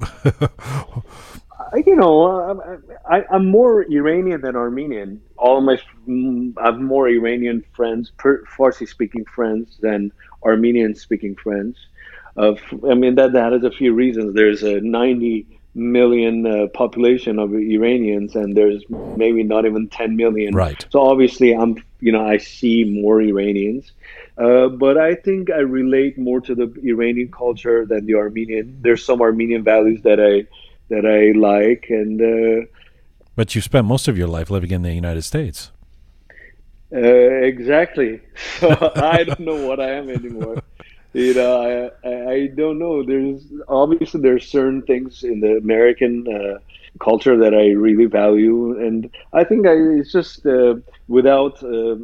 [1.86, 2.78] You know
[3.10, 5.20] I, am more iranian than armenian.
[5.36, 8.12] All my i have more iranian friends
[8.56, 10.12] farsi speaking friends than
[10.44, 11.76] armenian speaking friends.
[12.36, 12.54] Uh,
[12.88, 14.34] i mean that that has a few reasons.
[14.34, 18.82] There's a 90 million uh, population of Iranians, and there's
[19.16, 20.54] maybe not even 10 million.
[20.54, 20.84] Right.
[20.90, 23.92] So obviously, I'm you know I see more Iranians,
[24.38, 28.78] uh, but I think I relate more to the Iranian culture than the Armenian.
[28.80, 30.46] There's some Armenian values that I
[30.88, 32.20] that I like, and.
[32.20, 32.66] Uh,
[33.36, 35.72] but you spent most of your life living in the United States.
[36.92, 38.20] Uh, exactly.
[38.60, 40.62] So I don't know what I am anymore
[41.14, 43.04] you know, I, I don't know.
[43.04, 46.58] There's obviously there's certain things in the American uh,
[46.98, 50.74] culture that I really value, and I think I, it's just uh,
[51.06, 51.96] without uh,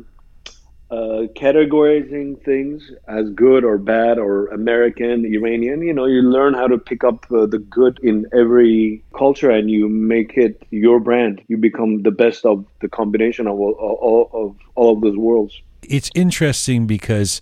[0.91, 5.83] uh, categorizing things as good or bad or American, Iranian.
[5.83, 9.69] You know, you learn how to pick up uh, the good in every culture, and
[9.69, 11.43] you make it your brand.
[11.49, 15.61] You become the best of the combination of all of all of those worlds.
[15.83, 17.41] It's interesting because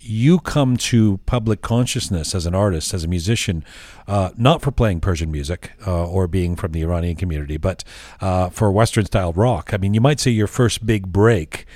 [0.00, 3.64] you come to public consciousness as an artist, as a musician,
[4.08, 7.84] uh, not for playing Persian music uh, or being from the Iranian community, but
[8.20, 9.72] uh, for Western style rock.
[9.72, 11.66] I mean, you might say your first big break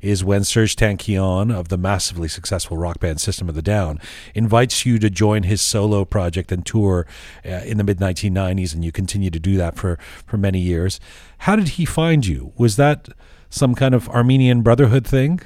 [0.00, 4.00] is when Serj Tankian of the massively successful rock band System of the Down
[4.34, 7.06] invites you to join his solo project and tour
[7.46, 10.98] uh, in the mid 1990s, and you continue to do that for, for many years.
[11.38, 12.52] How did he find you?
[12.56, 13.08] Was that
[13.48, 15.40] some kind of Armenian brotherhood thing?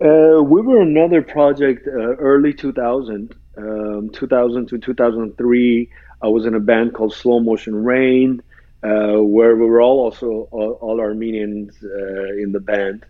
[0.00, 5.90] Uh, we were another project uh, early 2000, um, 2000 to 2003.
[6.22, 8.42] I was in a band called Slow Motion Rain,
[8.82, 13.04] uh, where we were all also all, all Armenians uh, in the band,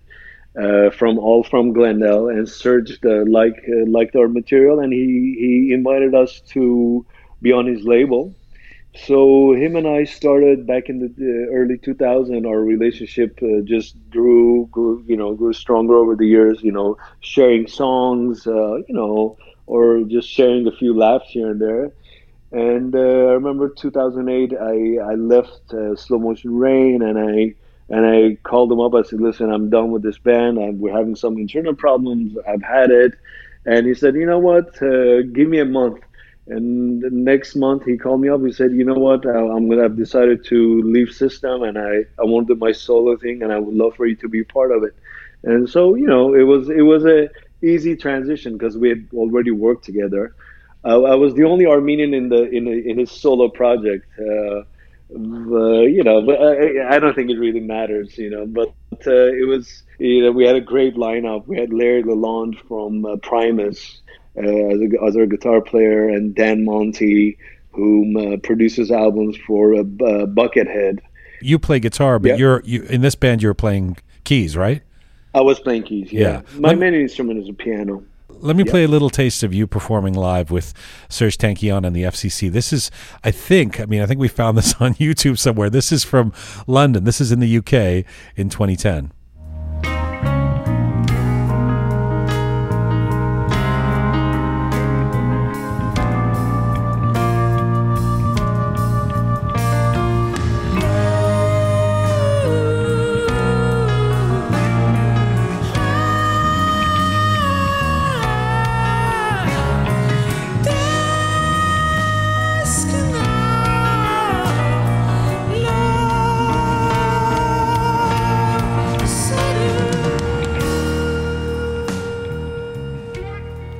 [0.58, 2.28] uh, from all from Glendale.
[2.28, 7.04] And Serj uh, liked liked our material, and he he invited us to
[7.42, 8.34] be on his label.
[9.06, 12.46] So him and I started back in the early 2000.
[12.46, 16.62] Our relationship uh, just grew, grew, you know, grew stronger over the years.
[16.62, 21.61] You know, sharing songs, uh, you know, or just sharing a few laughs here and
[21.61, 21.92] there.
[22.52, 27.54] And uh, I remember 2008, I I left uh, Slow Motion Rain, and I
[27.90, 28.94] and I called him up.
[28.94, 30.58] I said, "Listen, I'm done with this band.
[30.58, 32.37] I'm, we're having some internal problems.
[32.48, 33.14] I've had it."
[33.66, 34.82] And he said, "You know what?
[34.82, 36.00] Uh, give me a month."
[36.48, 38.40] And the next month he called me up.
[38.44, 39.26] He said, "You know what?
[39.26, 39.84] I, am gonna.
[39.84, 43.52] I've decided to leave System, and I I want to do my solo thing, and
[43.52, 44.94] I would love for you to be part of it."
[45.42, 47.28] And so you know, it was it was a
[47.62, 50.34] easy transition because we had already worked together.
[50.84, 54.06] Uh, I was the only Armenian in the in in his solo project.
[54.18, 54.62] Uh,
[55.14, 58.44] uh, you know, but I, I, don't think it really matters, you know.
[58.44, 58.74] But
[59.06, 61.46] uh, it was, you know, we had a great lineup.
[61.46, 64.02] We had Larry Lalonde from uh, Primus,
[64.38, 67.38] as, a, our guitar player, and Dan Monti,
[67.72, 71.01] who uh, produces albums for uh, Buckethead.
[71.40, 72.38] You play guitar, but yep.
[72.38, 73.42] you're you in this band.
[73.42, 74.83] You're playing keys, right?
[75.35, 76.12] I was playing keys.
[76.12, 76.40] Yeah, Yeah.
[76.59, 78.05] my Let- main instrument is a piano.
[78.40, 80.72] Let me play a little taste of you performing live with
[81.09, 82.48] Serj Tankian and the FCC.
[82.53, 82.88] This is,
[83.24, 85.68] I think, I mean, I think we found this on YouTube somewhere.
[85.68, 86.33] This is from
[86.68, 87.03] London.
[87.03, 88.05] This is in the UK
[88.37, 89.11] in 2010.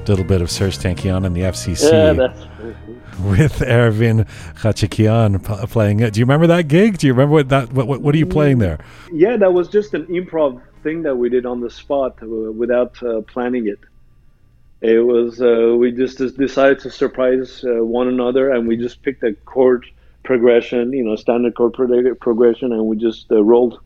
[0.09, 2.40] Little bit of Serj Tankian and the FCC Yeah, that's
[3.21, 6.14] with Ervin Khachikian p- playing it.
[6.14, 6.97] Do you remember that gig?
[6.97, 7.73] Do you remember what that?
[7.75, 8.79] What, what, what are you playing there?
[9.12, 9.37] yeah.
[9.37, 13.21] That was just an improv thing that we did on the spot uh, without uh,
[13.23, 13.81] planning it.
[14.81, 19.03] It was uh, we just, just decided to surprise uh, one another, and we just
[19.03, 19.85] picked a chord
[20.23, 23.81] progression, you know, standard chord pro- progression, and we just uh, rolled.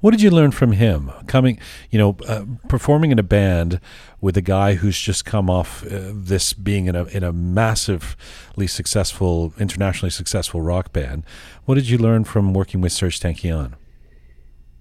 [0.00, 1.10] What did you learn from him?
[1.26, 1.58] Coming,
[1.90, 3.80] you know, uh, performing in a band
[4.20, 8.66] with a guy who's just come off uh, this being in a in a massively
[8.66, 11.24] successful, internationally successful rock band.
[11.64, 13.74] What did you learn from working with Serj Tankian?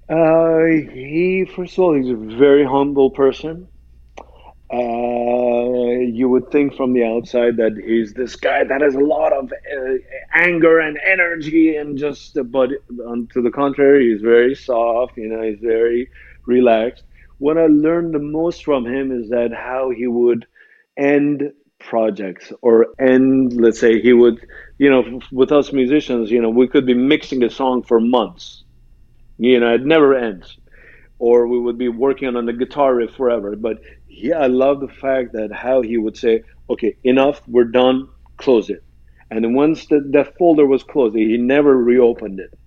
[0.10, 3.67] Uh, he, first of all, he's a very humble person.
[4.71, 9.34] Uh, you would think from the outside that he's this guy that has a lot
[9.34, 9.93] of uh,
[10.34, 12.69] anger and energy, and just, but
[13.34, 15.17] to the contrary, he's very soft.
[15.17, 16.10] You know, he's very
[16.45, 17.03] relaxed.
[17.39, 20.45] What I learned the most from him is that how he would
[20.97, 24.45] end projects or end, let's say, he would,
[24.77, 28.63] you know, with us musicians, you know, we could be mixing a song for months
[29.38, 30.58] you know it never ends
[31.19, 33.55] or we would be working on the guitar riff forever.
[33.55, 33.79] But
[34.10, 38.69] yeah i love the fact that how he would say okay enough we're done close
[38.69, 38.84] it.
[39.32, 42.58] And once the, that folder was closed he never reopened it.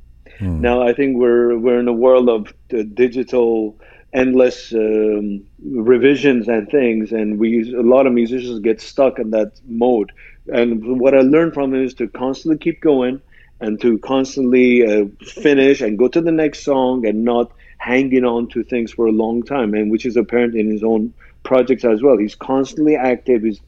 [0.40, 3.78] Now i think we're we're in a world of the digital
[4.14, 9.52] endless um, revisions and things and we a lot of musicians get stuck in that
[9.66, 10.12] mode.
[10.52, 13.20] And what i learned from him is to constantly keep going
[13.60, 18.48] and to constantly uh, finish and go to the next song and not hanging on
[18.48, 22.02] to things for a long time and which is apparent in his own projects as
[22.02, 22.16] well.
[22.16, 23.42] He's constantly active.
[23.42, 23.60] He's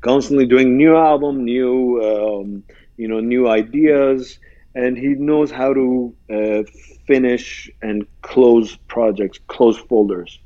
[0.00, 2.64] constantly doing new album new um,
[2.96, 4.38] you know new ideas
[4.74, 6.62] and he knows how to uh,
[7.06, 10.40] finish and close projects close folders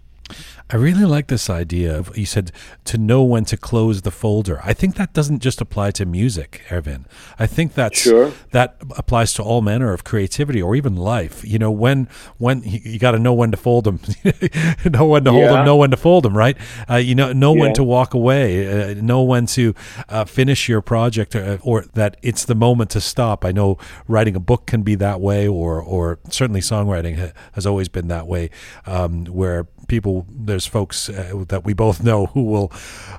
[0.68, 2.50] I really like this idea of you said
[2.86, 4.60] to know when to close the folder.
[4.64, 7.06] I think that doesn't just apply to music, Ervin.
[7.38, 8.32] I think that's Sure.
[8.50, 11.44] that applies to all manner of creativity or even life.
[11.44, 12.08] You know, when
[12.38, 14.00] when you, got to know when to fold them,
[14.84, 16.56] know when to hold them, know when to fold them, right?
[16.90, 19.72] Uh, you know, know when to walk away, uh, know when to
[20.08, 23.44] uh, finish your project, or, or that it's the moment to stop.
[23.44, 27.66] I know writing a book can be that way, or or certainly songwriting ha- has
[27.66, 28.50] always been that way,
[28.86, 32.72] um, where people there's folks uh, that we both know who will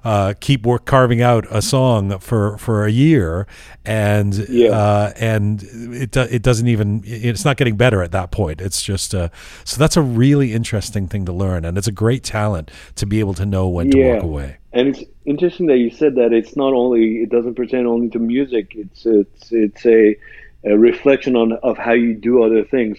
[0.03, 3.45] uh, keep work carving out a song for for a year
[3.85, 4.69] and Yeah.
[4.71, 8.81] uh, and it do, it doesn't even it's not getting better at that point it's
[8.81, 9.29] just uh,
[9.65, 13.19] so that's a really interesting thing to learn and it's a great talent to be
[13.19, 16.55] able to know when to walk away And it's interesting that you said that it's
[16.55, 18.73] not only it doesn't pertain only to music.
[18.75, 20.15] It's it's it's a,
[20.63, 22.97] a reflection on of how you do other things.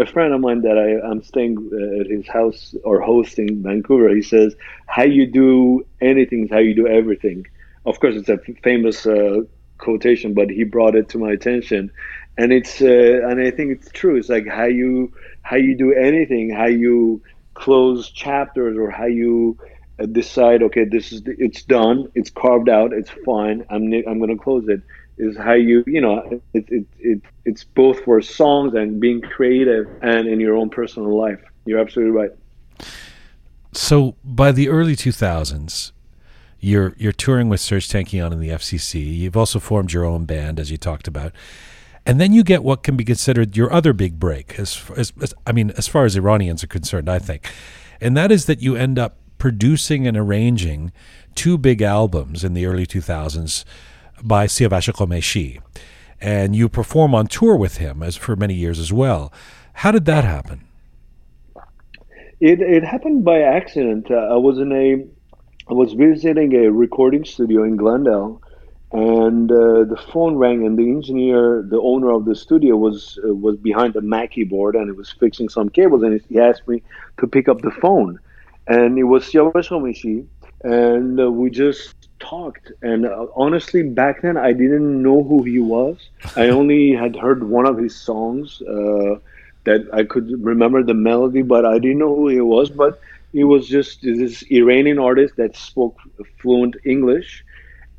[0.00, 3.62] A friend of mine that I, I'm staying uh, at his house or hosting in
[3.62, 7.46] Vancouver, he says, "How you do anything is how you do everything."
[7.84, 9.42] Of course, it's a famous uh,
[9.78, 11.92] quotation, but he brought it to my attention,
[12.38, 14.16] and it's uh, and I think it's true.
[14.16, 17.22] It's like how you how you do anything, how you
[17.54, 19.58] close chapters, or how you
[20.00, 24.30] uh, decide okay this is it's done it's carved out it's fine i'm i'm going
[24.30, 24.80] to close it
[25.20, 29.86] is how you you know it, it, it it's both for songs and being creative
[30.02, 31.40] and in your own personal life.
[31.66, 32.30] You're absolutely right.
[33.72, 35.92] So by the early 2000s
[36.58, 40.58] you're you're touring with Serj Tankian and the FCC you've also formed your own band
[40.58, 41.32] as you talked about.
[42.06, 45.34] And then you get what can be considered your other big break as, as, as
[45.46, 47.50] I mean as far as Iranians are concerned I think.
[48.00, 50.92] And that is that you end up producing and arranging
[51.34, 53.64] two big albums in the early 2000s
[54.22, 55.60] by Siavash Ghomeshi
[56.20, 59.32] and you perform on tour with him as for many years as well.
[59.74, 60.64] How did that happen?
[62.40, 64.10] It, it happened by accident.
[64.10, 65.04] Uh, i was in a
[65.70, 68.42] i was visiting a recording studio in glendale
[68.92, 73.32] and uh, the phone rang, and the engineer, the owner of the studio, was uh,
[73.32, 76.82] was behind the Mac keyboard, and he was fixing some cables, and he asked me
[77.18, 78.18] to pick up the phone,
[78.66, 80.26] and it was Siavash Ghomeshi,
[80.64, 82.72] and uh, we just talked.
[82.82, 85.96] And uh, honestly, back then, I didn't know who he was.
[86.36, 89.16] I only had heard one of his songs uh,
[89.64, 92.70] that I could remember the melody, but I didn't know who he was.
[92.70, 93.00] But
[93.32, 95.98] he was just this Iranian artist that spoke
[96.40, 97.44] fluent English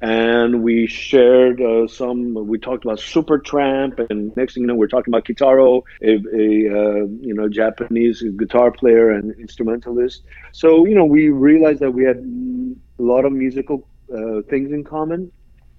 [0.02, 2.34] and we shared uh, some.
[2.34, 6.16] We talked about Supertramp, and next thing you know, we're talking about Kitaro, a, a
[6.16, 10.24] uh, you know Japanese guitar player and instrumentalist.
[10.54, 14.84] So you know, we realized that we had a lot of musical uh, things in
[14.84, 15.32] common,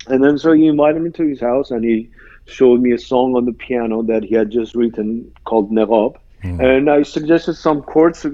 [0.07, 2.11] and then so he invited me to his house, and he
[2.47, 6.61] showed me a song on the piano that he had just written called Neghab Mm.
[6.61, 8.29] And I suggested some chords uh,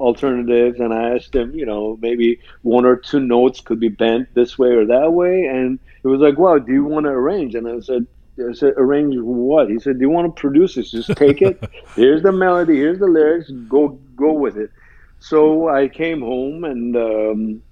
[0.00, 4.34] alternatives, and I asked him, you know, maybe one or two notes could be bent
[4.34, 5.44] this way or that way.
[5.44, 8.74] And he was like, "Wow, do you want to arrange?" And I said, I said,
[8.76, 9.70] arrange what?
[9.70, 10.90] He said, do you want to produce this?
[10.90, 11.62] Just take it.
[11.94, 12.74] here's the melody.
[12.74, 13.48] Here's the lyrics.
[13.68, 14.72] Go, go with it.
[15.20, 17.62] So I came home and um,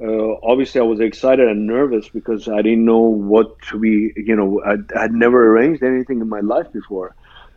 [0.00, 4.12] uh, obviously I was excited and nervous because I didn't know what to be.
[4.16, 7.14] You know, I had never arranged anything in my life before,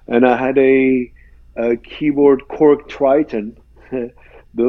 [0.08, 1.12] and I had a
[1.56, 3.58] uh, keyboard Korg Triton.
[3.92, 4.12] the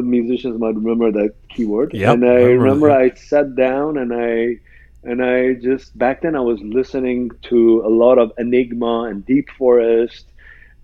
[0.02, 1.92] musicians might remember that keyboard.
[1.94, 2.90] Yep, and I remember remember.
[2.90, 4.58] I sat down and I
[5.02, 9.50] and I just back then I was listening to a lot of Enigma and Deep
[9.50, 10.26] Forest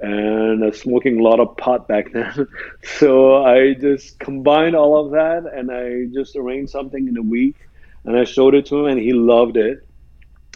[0.03, 2.49] and smoking a lot of pot back then.
[2.99, 7.57] so I just combined all of that and I just arranged something in a week
[8.05, 9.87] and I showed it to him and he loved it.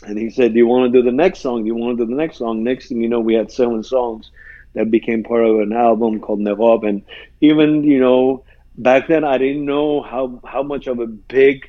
[0.05, 1.63] And he said, "Do you want to do the next song?
[1.63, 3.83] Do you want to do the next song?" Next thing you know, we had seven
[3.83, 4.31] songs
[4.75, 6.87] that became part of an album called Neghab.
[6.87, 7.03] And
[7.41, 8.45] even, you know,
[8.77, 11.67] back then I didn't know how, how much of a big,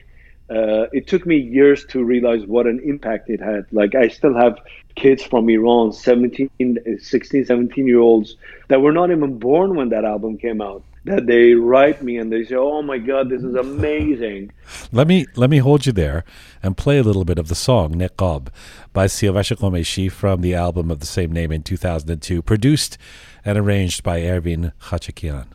[0.50, 3.66] uh, it took me years to realize what an impact it had.
[3.72, 4.60] Like I still have
[4.96, 8.36] kids from Iran, 17, 16, 17 year olds
[8.70, 10.84] that were not even born when that album came out.
[11.04, 14.52] That they write me and they say, "Oh my God, this is amazing."
[14.92, 16.26] let me let me hold you there
[16.62, 18.50] and play a little bit of the song "Neghab"
[18.92, 22.98] by Siavash Ghomeshi from the album of the same name in 2002, produced
[23.46, 25.48] and arranged by Ervin Khachikian.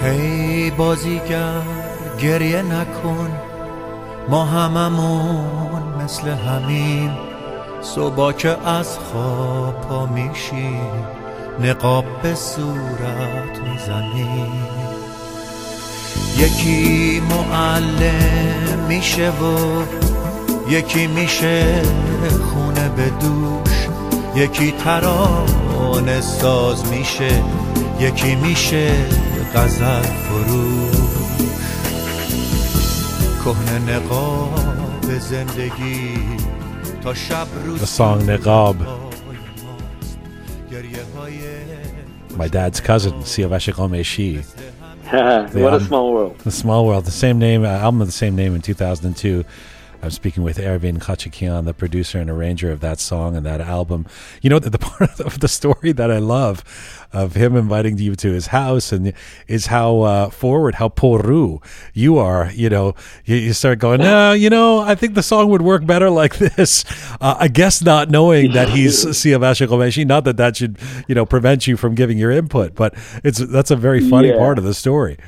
[0.00, 1.62] Hey, بازیگر
[2.22, 3.51] گریه نکن
[4.28, 7.10] ما هممون مثل همین
[7.82, 11.04] صبح که از خواب پا میشیم
[11.60, 14.66] نقاب به صورت می‌زنیم.
[16.38, 19.82] یکی معلم میشه و
[20.70, 21.82] یکی میشه
[22.52, 23.88] خونه به دوش
[24.36, 27.42] یکی ترانه ساز میشه
[28.00, 28.94] یکی میشه
[29.54, 30.91] غزل فروش.
[37.80, 38.78] The song Neghab.
[42.36, 44.44] My dad's cousin, Siavash Ghomeshi.
[45.60, 46.38] what a small world.
[46.38, 49.44] The Small World, the same name, uh, album of the same name in 2002.
[50.04, 54.04] I'm speaking with Ervin Khachikian, the producer and arranger of that song and that album.
[54.40, 56.64] You know, the, the part of the story that I love
[57.12, 59.12] of him inviting you to his house and
[59.46, 61.62] is how uh, forward, how poru
[61.94, 62.50] you are.
[62.52, 62.94] You know,
[63.24, 66.36] you, you start going, no, you know, I think the song would work better like
[66.36, 66.84] this.
[67.20, 70.76] Uh, I guess not knowing that he's Siavash Ghomeshi, not that that should,
[71.06, 74.38] you know, prevent you from giving your input, but it's that's a very funny Yeah.
[74.38, 75.18] part of the story.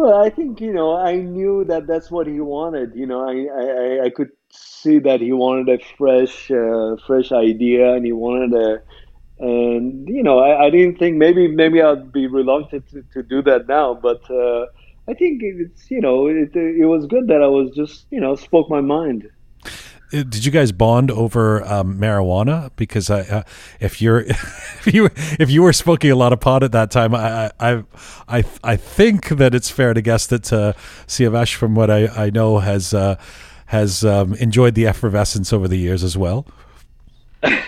[0.00, 2.94] Well, I think you know I knew that that's what he wanted.
[2.94, 7.92] You know, I I, I- could see that he wanted a fresh uh, fresh idea,
[7.94, 8.82] and he wanted a.
[9.40, 13.42] And you know, I, I didn't think maybe maybe I'd be reluctant to, to do
[13.42, 14.66] that now, but uh,
[15.08, 18.36] I think it's you know it it was good that I was just you know
[18.36, 19.24] spoke my mind.
[20.12, 22.70] Uh, Did you guys bond over um, marijuana?
[22.76, 23.42] Because I, uh,
[23.78, 25.08] if you're, if you,
[25.38, 27.84] if you were smoking a lot of pot at that time, I, I,
[28.28, 30.72] I, I think that it's fair to guess that uh,
[31.06, 33.16] Siavash, from what I, I know, has uh,
[33.66, 36.46] has um, enjoyed the effervescence over the years as well.
[37.42, 37.62] I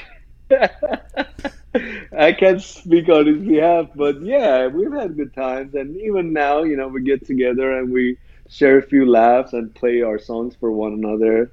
[2.32, 6.76] can't speak on his behalf, but yeah, we've had good times, and even now, you
[6.76, 8.18] know, we get together and we
[8.48, 11.50] share a few laughs and play our songs for one another.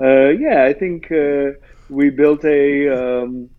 [0.00, 1.52] Uh, yeah, I think uh,
[1.90, 2.88] we built a
[3.22, 3.50] um,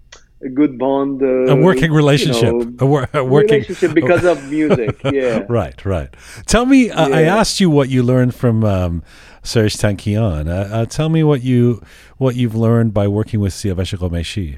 [0.41, 4.25] a good bond, uh, A working you relationship, know, a, wor- a working relationship because
[4.25, 4.99] of music.
[5.11, 5.45] Yeah.
[5.47, 6.13] Right, right.
[6.47, 7.37] Tell me, uh, I Yeah.
[7.37, 9.03] asked you what you learned from um,
[9.43, 10.47] Serj Tankian.
[10.49, 11.81] Uh, uh, tell me what you
[12.17, 14.57] what you've learned by working with Siavash Ghomeshi.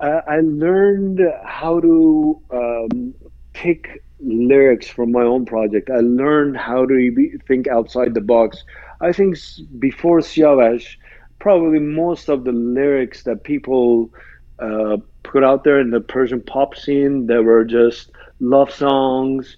[0.00, 3.14] I I learned how to um,
[3.54, 5.90] pick lyrics from my own project.
[5.90, 8.64] I learned how to be, think outside the box.
[9.00, 9.36] I think
[9.78, 10.96] before Siavash,
[11.38, 14.10] probably most of the lyrics that people
[14.58, 18.10] uh, put out there in the Persian pop scene, they were just
[18.40, 19.56] love songs.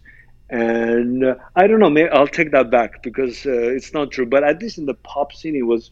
[0.51, 4.27] And uh, I don't know, maybe I'll take that back because uh, it's not true.
[4.27, 5.91] But at least in the pop scene, it was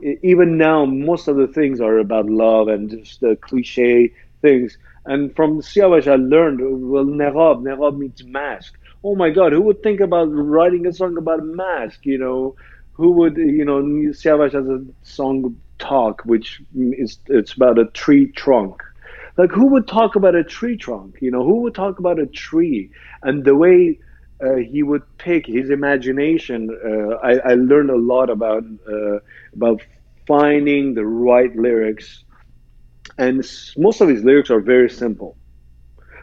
[0.00, 4.76] even now most of the things are about love and just the cliche things.
[5.06, 8.76] And from Siavash, I learned well, Neghab, Neghab means mask.
[9.04, 12.04] Oh my God, who would think about writing a song about a mask?
[12.04, 12.56] You know,
[12.92, 13.82] who would you know?
[13.82, 18.82] Siavash has a song talk, which is it's about a tree trunk.
[19.36, 21.18] Like who would talk about a tree trunk?
[21.20, 22.90] You know, who would talk about a tree?
[23.22, 23.98] And the way
[24.40, 26.70] uh, he would pick his imagination.
[26.84, 29.18] Uh, I, I, learned a lot about uh,
[29.54, 29.80] about
[30.26, 32.24] finding the right lyrics,
[33.18, 33.44] and
[33.76, 35.36] most of his lyrics are very simple,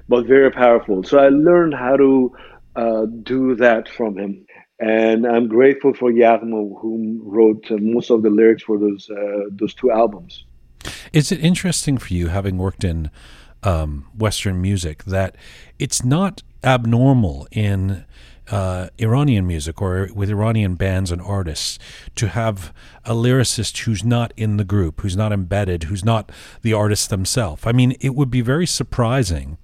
[0.08, 1.04] but very powerful.
[1.04, 2.36] So I learned how to
[2.76, 4.46] uh, do that from him,
[4.80, 9.74] and I'm grateful for Yaghma, who wrote most of the lyrics for those uh, those
[9.74, 10.46] two albums.
[11.14, 13.10] Is it interesting for you, having worked in
[13.64, 15.36] um, Western music, that
[15.80, 18.06] it's not abnormal in
[18.52, 21.80] uh, Iranian music or with Iranian bands and artists
[22.16, 22.74] to have
[23.06, 26.32] a lyricist who's not in the group, who's not embedded, who's not
[26.62, 27.64] the artist themselves.
[27.66, 29.58] I mean, it would be very surprising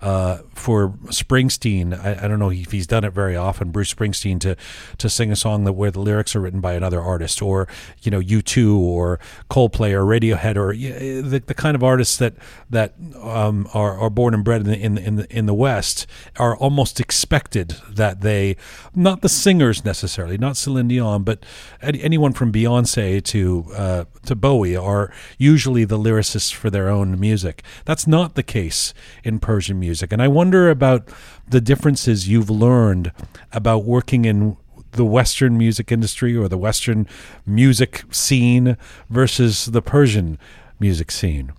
[0.00, 4.38] uh, for Springsteen, I, I, don't know if he's done it very often, Bruce Springsteen,
[4.40, 4.54] to
[4.98, 7.66] to sing a song that where the lyrics are written by another artist, or
[8.02, 9.18] you know, U2 or
[9.48, 12.34] Coldplay or Radiohead, or the, the kind of artists that
[12.68, 16.06] that um, are, are born and bred in the, in in the in the West
[16.36, 18.56] are almost expected that they,
[18.94, 21.42] not the singers necessarily, not Celine Dion, but
[21.80, 27.62] anyone from Beyonce to uh, to Bowie are usually the lyricists for their own music.
[27.86, 28.92] That's not the case
[29.24, 30.12] in Persian music music.
[30.12, 31.00] And I wonder about
[31.54, 33.12] the differences you've learned
[33.52, 34.56] about working in
[34.92, 37.06] the Western music industry or the Western
[37.60, 38.76] music scene
[39.08, 40.38] versus the Persian
[40.80, 41.52] music scene.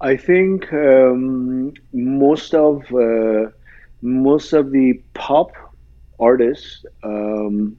[0.00, 3.50] I think um, most of uh,
[4.00, 5.50] most of the pop
[6.30, 7.76] artists um,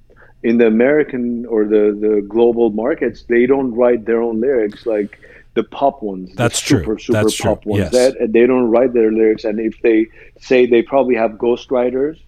[0.50, 4.86] in the American or the, the global markets, they don't write their own lyrics.
[4.86, 5.12] Like
[5.60, 6.34] the pop ones.
[6.36, 7.00] That's super, true.
[7.00, 7.74] Super That's pop true.
[7.74, 7.90] ones.
[7.92, 7.92] Yes.
[7.92, 10.08] That they don't write their lyrics, and if they
[10.40, 12.20] say they probably have ghostwriters.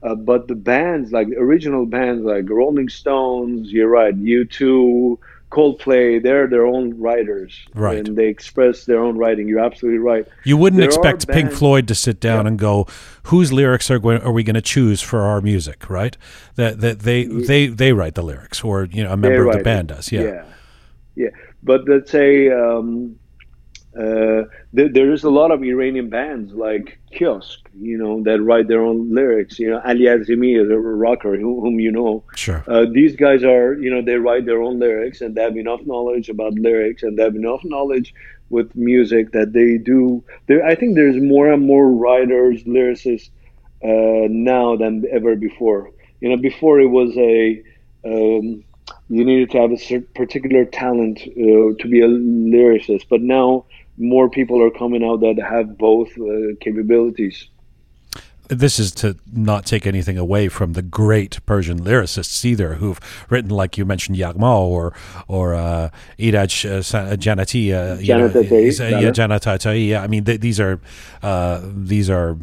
[0.00, 5.18] Uh, but the bands, like original bands, like Rolling Stones, you're right, U2,
[5.50, 8.06] Coldplay, they're their own writers, right?
[8.06, 9.48] And they express their own writing.
[9.48, 10.24] You're absolutely right.
[10.44, 12.48] You wouldn't there expect Pink Floyd to sit down yeah.
[12.48, 12.86] and go,
[13.24, 16.16] "Whose lyrics are going, are we going to choose for our music?" Right?
[16.54, 19.64] That that they they they write the lyrics, or you know, a member of the
[19.64, 20.12] band does.
[20.12, 20.22] Yeah.
[20.22, 20.44] yeah,
[21.16, 21.30] yeah.
[21.62, 23.18] But let's say um,
[23.98, 28.68] uh, there, there is a lot of Iranian bands like Kiosk, you know, that write
[28.68, 29.58] their own lyrics.
[29.58, 32.22] You know, Ali Azimi is a rocker whom, whom you know.
[32.36, 32.62] Sure.
[32.68, 35.80] Uh, these guys are, you know, they write their own lyrics and they have enough
[35.84, 38.14] knowledge about lyrics and they have enough knowledge
[38.50, 40.22] with music that they do.
[40.46, 43.30] There, I think there's more and more writers, lyricists
[43.82, 45.90] uh, now than ever before.
[46.20, 47.62] You know, before it was a
[48.04, 48.64] um,
[49.08, 53.06] you needed to have a particular talent uh, to be a lyricist.
[53.08, 57.48] But now more people are coming out that have both uh, capabilities
[58.48, 63.50] this is to not take anything away from the great Persian lyricists either, who've written,
[63.50, 64.94] like you mentioned, Yaghma or
[65.26, 68.16] or uh, Iraj uh, Janati, uh, yeah,
[69.88, 70.80] Yeah, I mean, th- these are
[71.22, 72.36] uh, these are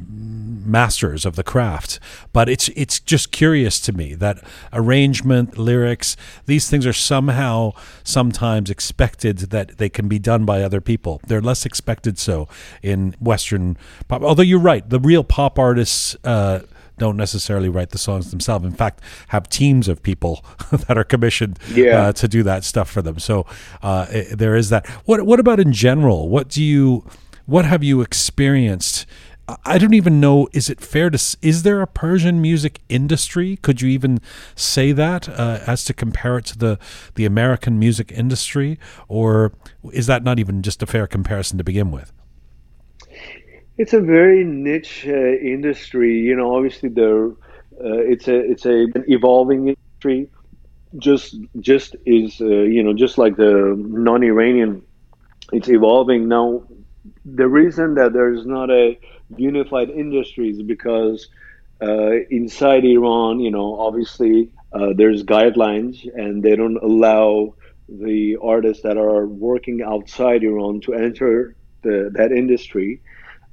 [0.66, 2.00] masters of the craft.
[2.34, 4.44] But it's it's just curious to me that
[4.74, 10.82] arrangement, lyrics, these things are somehow sometimes expected that they can be done by other
[10.82, 11.22] people.
[11.28, 12.48] They're less expected so
[12.82, 13.78] in Western
[14.08, 14.22] pop.
[14.22, 15.95] Although you're right, the real pop artists.
[16.24, 16.60] Uh,
[16.98, 18.66] don't necessarily write the songs themselves.
[18.66, 22.08] In fact, have teams of people that are commissioned yeah.
[22.08, 23.20] uh, to do that stuff for them.
[23.20, 23.46] So
[23.82, 24.88] uh, it, there is that.
[25.06, 26.30] What What about in general?
[26.30, 27.06] What do you
[27.46, 29.06] What have you experienced
[29.64, 30.48] I don't even know.
[30.54, 31.38] Is it fair to?
[31.42, 33.58] Is there a Persian music industry?
[33.58, 34.20] Could you even
[34.56, 36.80] say that uh, as to compare it to the
[37.14, 39.54] the American music industry, or
[39.92, 42.12] is that not even just a fair comparison to begin with?
[43.78, 46.20] It's a very niche uh, industry.
[46.20, 50.30] You know, obviously there, uh, it's a it's a an evolving industry.
[50.98, 54.82] Just just is uh, you know just like the non-Iranian,
[55.54, 56.64] it's evolving now.
[57.26, 59.00] The reason that there's not a
[59.36, 61.28] unified industry is because
[61.82, 64.50] uh, inside Iran, you know, obviously
[64.96, 67.56] there's guidelines and they don't allow
[67.88, 73.02] the artists that are working outside Iran to enter the, that industry.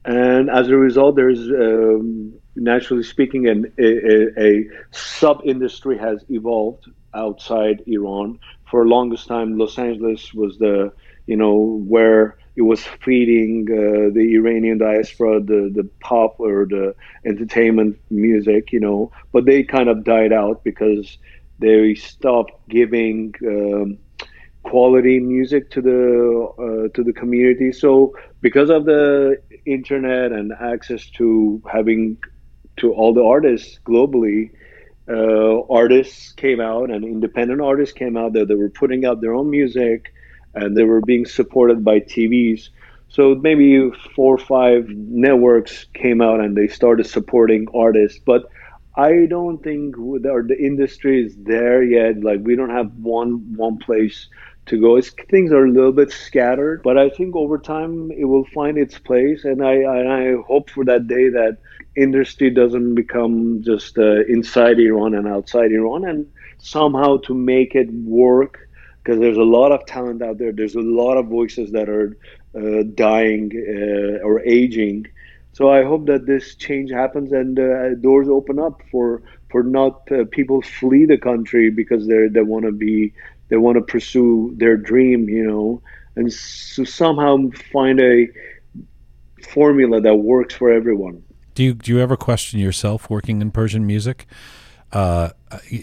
[0.05, 6.89] And as a result, there's um, naturally speaking, an, a, a sub industry has evolved
[7.15, 8.39] outside Iran.
[8.71, 10.93] For the longest time, Los Angeles was the
[11.27, 16.95] you know where it was feeding uh, the Iranian diaspora the the pop or the
[17.25, 19.13] entertainment music, you know.
[19.33, 21.19] But they kind of died out because
[21.59, 23.35] they stopped giving.
[23.47, 23.99] Um,
[24.63, 27.73] quality music to the uh, to the community.
[27.73, 29.37] So because of the
[29.67, 32.19] internet and access to having
[32.79, 34.51] to all the artists globally,
[35.09, 39.35] uh, artists came out and independent artists came out that they were putting out their
[39.35, 40.13] own music
[40.55, 42.69] and they were being supported by TVs.
[43.09, 48.45] So maybe four or five networks came out and they started supporting artists, but
[48.97, 52.23] I don't think the industry is there yet.
[52.23, 54.29] Like we don't have one one place
[54.67, 54.97] to go.
[54.97, 58.79] It's, things are a little bit scattered, but I think over time it will find
[58.79, 61.59] its place, and I and I hope for that day that
[61.97, 66.27] industry doesn't become just uh, inside Iran and outside Iran, and
[66.59, 68.59] somehow to make it work
[69.03, 70.53] because there's a lot of talent out there.
[70.53, 72.17] There's a lot of voices that are
[72.57, 75.07] uh, dying uh, or aging.
[75.53, 80.11] So I hope that this change happens and uh, doors open up for for not
[80.11, 83.13] uh, people flee the country because they they want to be
[83.53, 85.83] they want to pursue their dream, you know,
[86.17, 87.37] and so somehow
[87.71, 88.27] find a
[89.47, 91.23] formula that works for everyone.
[91.53, 94.25] Do you do you ever question yourself working in Persian music?
[94.93, 95.31] Uh,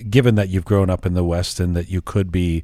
[0.09, 2.63] given that you've grown up in the West and that you could be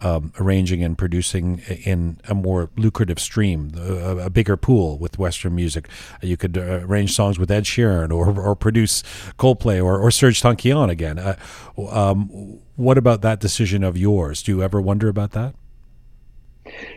[0.00, 5.54] um, arranging and producing in a more lucrative stream, a, a bigger pool with Western
[5.54, 5.88] music.
[6.20, 9.02] You could uh, arrange songs with Ed Sheeran or, or produce
[9.38, 11.18] Coldplay or, or Serj Tankian again.
[11.18, 11.36] Uh,
[11.90, 14.42] um, what about that decision of yours?
[14.42, 15.54] Do you ever wonder about that?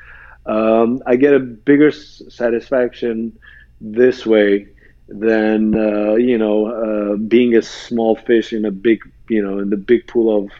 [0.44, 3.38] Um, I get a bigger satisfaction
[3.80, 4.68] this way
[5.08, 9.70] than uh, you know uh, being a small fish in a big you know in
[9.70, 10.50] the big pool of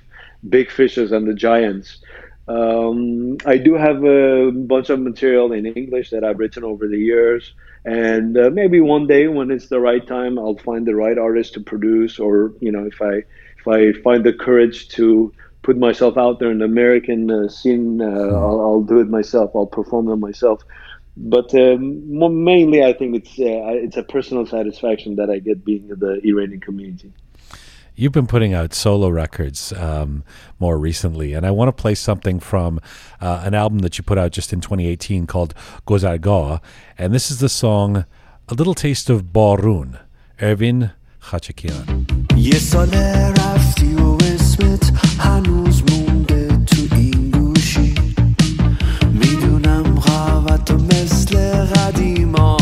[0.48, 1.98] big fishes and the giants.
[2.48, 6.98] Um, I do have a bunch of material in English that I've written over the
[6.98, 7.54] years,
[7.84, 11.54] and uh, maybe one day when it's the right time, I'll find the right artist
[11.54, 13.22] to produce, or you know, if I
[13.58, 18.00] if I find the courage to put myself out there in the American uh, scene,
[18.00, 19.52] uh, I'll, I'll, do it myself.
[19.54, 20.62] I'll perform them myself.
[21.16, 25.90] But um, mainly, I think it's uh, it's a personal satisfaction that I get being
[25.90, 27.12] in the Iranian community
[27.94, 30.24] you've been putting out solo records um,
[30.58, 32.80] more recently, and I want to play something from
[33.20, 35.54] uh, an album that you put out just in 2018 called
[35.86, 36.60] Gozargo,
[36.98, 38.04] and this is the song
[38.48, 39.98] "A Little Taste of Borun,"
[40.40, 42.06] Ervin Khachikian.
[50.64, 52.61] تو مثل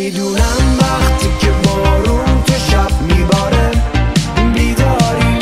[0.00, 3.70] وقتی که بارون تو شب میباره
[4.54, 5.38] بیداری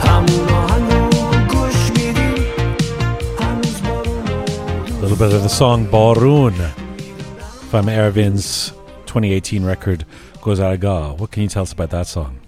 [0.00, 2.44] همون آهنگو گوش میدیم
[3.38, 4.36] هنوز بارون
[4.86, 6.54] A little bit of the song Barun
[7.70, 8.72] from Ervin's
[9.04, 10.06] 2018 record
[10.40, 11.18] Gozargah.
[11.18, 12.38] What can you tell us about that song?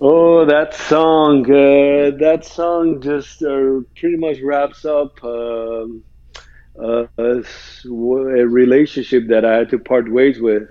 [0.00, 1.44] Oh, that song!
[1.44, 6.02] Uh, that song just uh, pretty much wraps up um,
[6.81, 10.69] uh, a, relationship that I had to part ways with.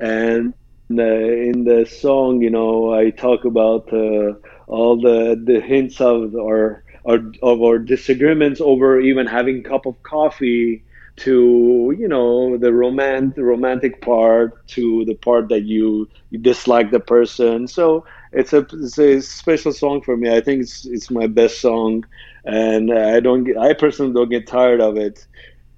[0.00, 0.54] And
[0.90, 4.34] uh, in the song, you know, I talk about uh,
[4.66, 9.86] all the, the hints of our, our of our disagreements over even having a cup
[9.86, 10.84] of coffee
[11.16, 17.00] to you know the romantic romantic part to the part that you, you dislike the
[17.00, 20.34] person so it's a, it's a special song for me.
[20.34, 22.04] I think it's it's my best song.
[22.44, 25.26] And i don't get, i personally don't get tired of it.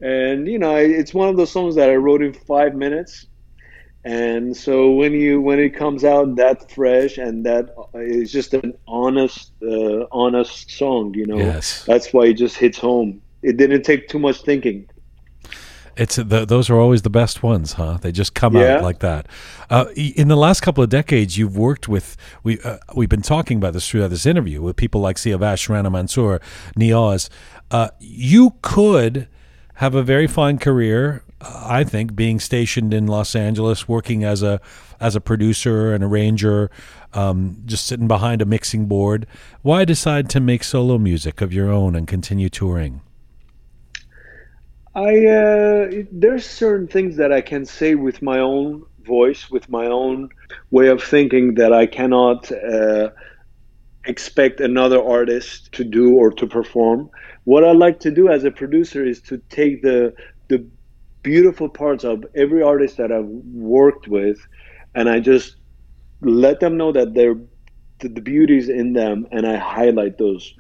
[0.01, 3.26] And you know it's one of those songs that i wrote in five minutes.
[4.03, 8.74] And so when you when it comes out that fresh and that is just an
[8.88, 11.38] honest uh, honest song you know.
[11.38, 11.84] Yes.
[11.84, 13.22] that's why it just hits home.
[13.42, 14.88] It didn't take too much thinking
[16.01, 17.98] It's the, those are always the best ones, huh?
[18.01, 18.76] They just come Yeah.
[18.76, 19.26] out like that.
[19.68, 23.59] Uh, in the last couple of decades, you've worked with we uh, we've been talking
[23.59, 26.40] about this throughout this interview with people like Siavash, Rana Mansour,
[26.74, 27.28] Niaz.
[27.70, 29.28] Uh, you could
[29.74, 34.42] have a very fine career, uh, I think, being stationed in Los Angeles, working as
[34.42, 34.59] a
[35.01, 36.70] as a producer and arranger,
[37.12, 39.26] um, just sitting behind a mixing board.
[39.61, 43.03] Why decide to make solo music of your own and continue touring?
[44.95, 49.86] I uh, there's certain things that I can say with my own voice, with my
[49.86, 50.30] own
[50.70, 53.11] way of thinking that I cannot uh,
[54.07, 57.11] expect another artist to do or to perform.
[57.45, 60.14] What I like to do as a producer is to take the
[60.49, 60.66] the
[61.22, 64.38] beautiful parts of every artist that I've worked with,
[64.95, 65.57] and I just
[66.22, 67.36] let them know that they're
[68.01, 70.55] the, the beauties in them, and I highlight those.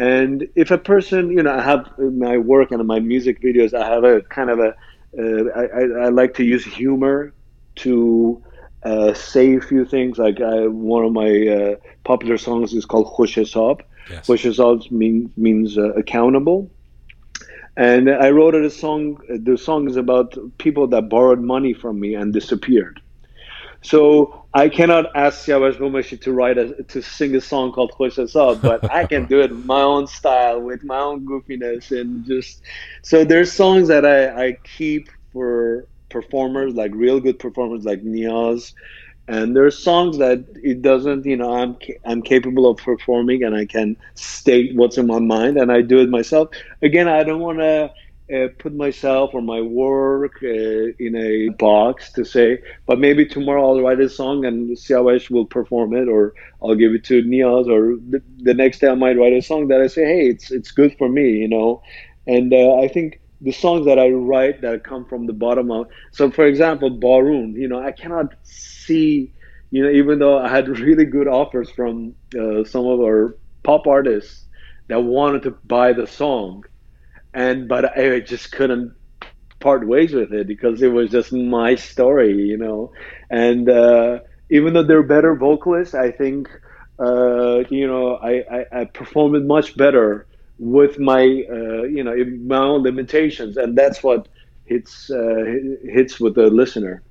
[0.00, 3.86] And if a person, you know, I have my work and my music videos, I
[3.86, 4.74] have a kind of a,
[5.18, 7.34] uh, I, I, like to use humor
[7.82, 8.42] to
[8.82, 10.16] uh, say a few things.
[10.16, 13.82] Like I, one of my uh, popular songs is called Khosh Hesab.
[14.08, 14.26] Yes.
[14.26, 16.70] Hesab mean, means uh, accountable.
[17.76, 19.20] And I wrote a song.
[19.28, 23.02] The song is about people that borrowed money from me and disappeared.
[23.82, 28.18] So I cannot ask Siavash Ghomeshi to write a, to sing a song called Khosh
[28.18, 32.62] Hesab, but I can do it my own style with my own goofiness and just
[33.02, 38.72] so there's songs that I, I keep for performers like real good performers like Niaz
[39.28, 43.54] and there's songs that it doesn't you know I'm ca- I'm capable of performing and
[43.54, 46.48] I can state what's in my mind and I do it myself.
[46.82, 47.92] Again I don't want to
[48.34, 53.68] uh, put myself or my work uh, in a box to say, but maybe tomorrow
[53.70, 57.68] I'll write a song and Siavash will perform it, or I'll give it to Niaz,
[57.68, 60.50] or the, the next day I might write a song that I say, hey, it's
[60.50, 61.82] it's good for me, you know.
[62.26, 65.86] And uh, I think the songs that I write that come from the bottom of,
[66.12, 69.32] so for example, Barun, you know, I cannot see,
[69.70, 73.86] you know, even though I had really good offers from uh, some of our pop
[73.86, 74.46] artists
[74.88, 76.64] that wanted to buy the song
[77.34, 78.94] and but I just couldn't
[79.60, 82.92] part ways with it because it was just my story, you know.
[83.28, 84.20] And uh,
[84.50, 86.48] even though they're better vocalists, I think
[86.98, 90.26] uh, you know I, I, I performed it much better
[90.58, 92.14] with my uh, you know
[92.44, 94.28] my own limitations, and that's what
[94.64, 95.44] hits uh,
[95.84, 97.02] hits with the listener.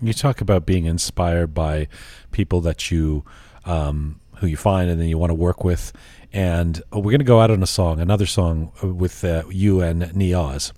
[0.00, 1.88] You talk about being inspired by
[2.30, 3.24] people that you
[3.64, 5.92] um, who you find and then you want to work with.
[6.32, 9.80] And we're going to go out on a song, another song uh, with uh, you
[9.80, 10.72] and Niaz.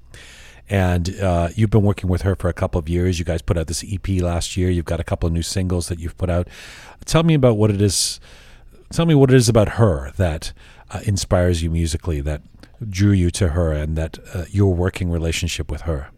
[0.70, 3.18] And uh, you've been working with her for a couple of years.
[3.18, 4.68] You guys put out this EP last year.
[4.70, 6.48] You've got a couple of new singles that you've put out.
[7.06, 8.20] Tell me about what it is.
[8.92, 10.52] Tell me what it is about her that
[10.90, 12.42] uh, inspires you musically, that
[12.88, 16.10] drew you to her, and that uh, your working relationship with her.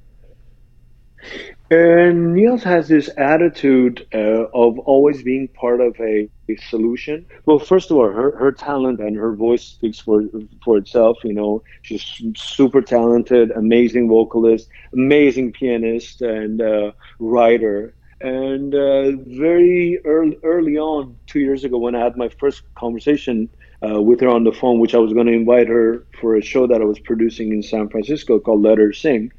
[1.71, 7.25] And Niaz has this attitude uh, of always being part of a, a, solution.
[7.47, 10.25] Well, first of all, her, her talent and her voice speaks for
[10.65, 11.19] for itself.
[11.23, 12.03] You know, she's
[12.35, 16.91] super talented, amazing vocalist, amazing pianist, and uh,
[17.21, 17.95] writer.
[18.21, 23.49] And uh, very early, early on, two years ago, when I had my first conversation
[23.81, 26.43] uh, with her on the phone, which I was going to invite her for a
[26.43, 29.33] show that I was producing in San Francisco called Let Her Sing,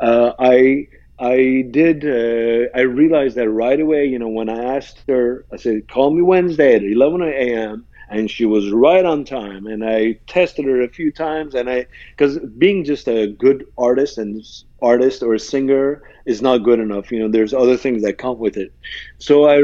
[0.00, 0.88] uh, I
[1.18, 2.04] I did.
[2.04, 4.06] Uh, I realized that right away.
[4.06, 8.30] You know, when I asked her, I said, "Call me Wednesday at 11 a.m." and
[8.30, 9.66] she was right on time.
[9.66, 14.18] And I tested her a few times, and I because being just a good artist
[14.18, 14.42] and
[14.80, 17.10] artist or singer is not good enough.
[17.12, 18.72] You know, there's other things that come with it.
[19.18, 19.60] So I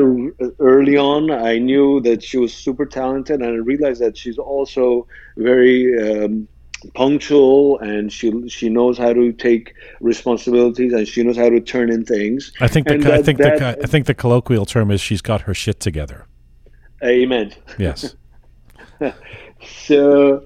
[0.58, 5.06] early on I knew that she was super talented, and I realized that she's also
[5.36, 6.24] very.
[6.24, 6.48] Um,
[6.94, 11.90] punctual and she she knows how to take responsibilities and she knows how to turn
[11.90, 12.52] in things.
[12.60, 15.22] I think the And I think that- the I think the colloquial term is she's
[15.22, 16.26] got her shit together.
[17.02, 17.52] Amen.
[17.78, 18.14] Yes.
[19.86, 20.44] So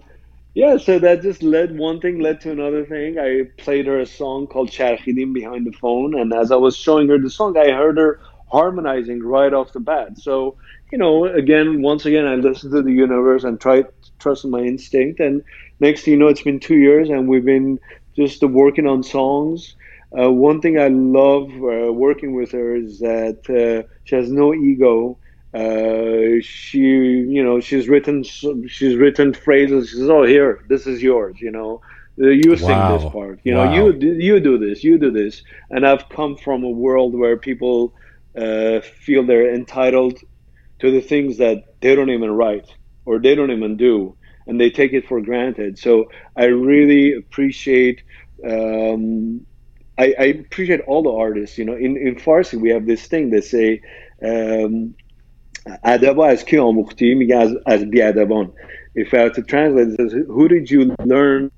[0.55, 3.18] yeah, so that just led one thing led to another thing.
[3.18, 7.09] I played her a song called Charchidim behind the phone, and as I was showing
[7.09, 8.20] her the song, I heard her
[8.51, 10.18] harmonizing right off the bat.
[10.18, 10.57] So
[10.91, 14.61] you know, again, once again, I listened to the universe and tried to trust my
[14.61, 15.20] instinct.
[15.20, 15.43] And
[15.81, 17.79] next thing you know, it's been two years, and we've been
[18.16, 19.74] just working on songs.
[20.18, 24.55] Uh, one thing I love uh, working with her is that uh, she has no
[24.55, 25.18] ego.
[25.55, 29.89] Uh, she, you know, she's written she's written phrases.
[29.91, 31.81] She says, "Oh, here, this is yours." You know,
[32.22, 32.87] Uh, you sing Wow.
[32.87, 33.41] this part.
[33.45, 33.74] You know, Wow.
[33.76, 35.43] you do- you do this, you do this.
[35.70, 37.95] And I've come from a world where people
[38.45, 40.16] uh, feel they're entitled
[40.81, 42.66] to the things that they don't even write
[43.05, 44.16] or they don't even do,
[44.49, 45.79] and they take it for granted.
[45.79, 48.03] So I really appreciate.
[48.45, 49.47] Um,
[49.99, 51.59] I, I, appreciate all the artists.
[51.59, 53.83] You know, in, in Farsi we have this thing They say,
[54.23, 54.95] um,
[55.85, 56.57] "Adaba as ki
[57.67, 58.47] as bi.
[58.95, 61.51] If I were to translate it, who did you learn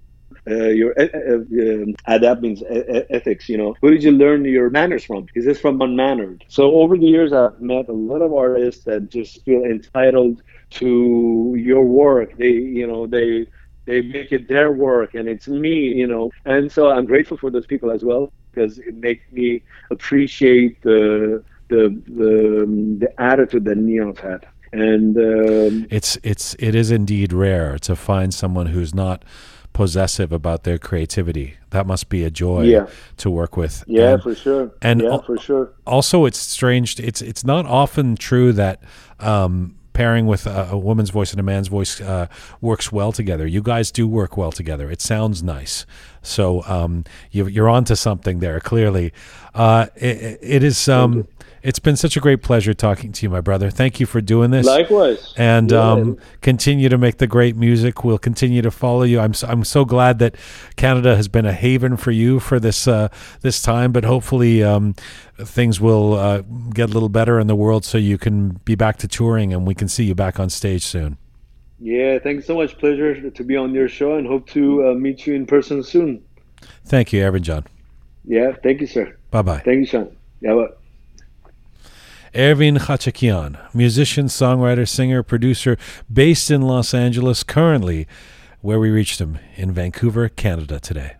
[0.48, 2.62] uh, your uh, uh, adab means
[3.10, 6.72] ethics you know who did you learn your manners from is this from unmannered so
[6.76, 11.84] over the years i've met a lot of artists that just feel entitled to your
[11.84, 13.46] work they you know they
[13.86, 17.50] they make it their work and it's me you know and so i'm grateful for
[17.50, 23.64] those people as well because it makes me appreciate the the the, um, the attitude
[23.64, 24.46] that Neon's had.
[24.72, 29.24] And um, it's it's it is indeed rare to find someone who's not
[29.72, 31.56] possessive about their creativity.
[31.70, 32.86] That must be a joy yeah.
[33.16, 33.82] to work with.
[33.88, 34.70] Yeah, and, for sure.
[34.80, 35.72] And yeah, al- for sure.
[35.86, 37.00] Also, it's strange.
[37.00, 38.82] It's it's not often true that
[39.18, 42.26] um, pairing with a, a, woman's voice and a man's voice uh,
[42.60, 43.46] works well together.
[43.46, 44.90] You guys do work well together.
[44.90, 45.86] It sounds nice.
[46.22, 48.60] So um, you, are onto something there.
[48.60, 49.12] Clearly,
[49.54, 50.88] uh, it, it is.
[50.88, 51.26] Um,
[51.62, 53.70] it's been such a great pleasure talking to you, my brother.
[53.70, 54.66] Thank you for doing this.
[54.66, 55.34] Likewise.
[55.36, 55.92] And yeah.
[55.92, 58.02] um, continue to make the great music.
[58.04, 59.20] We'll continue to follow you.
[59.20, 60.36] I'm so, I'm so glad that
[60.76, 63.08] Canada has been a haven for you for this uh,
[63.42, 63.92] this time.
[63.92, 64.94] But hopefully um,
[65.38, 66.42] things will uh,
[66.72, 69.66] get a little better in the world, so you can be back to touring and
[69.66, 71.18] we can see you back on stage soon.
[71.78, 72.76] Yeah, thanks so much.
[72.78, 76.22] Pleasure to be on your show, and hope to uh, meet you in person soon.
[76.84, 77.66] Thank you, Ervin John.
[78.24, 79.16] Yeah, thank you, sir.
[79.30, 79.58] Bye bye.
[79.60, 80.16] Thank you, Sean.
[80.40, 80.68] Yeah, bye.
[82.34, 85.76] Ervin Khachikian, musician, songwriter, singer, producer,
[86.12, 88.06] based in Los Angeles, currently
[88.60, 91.16] where we reached him in Vancouver, Canada today.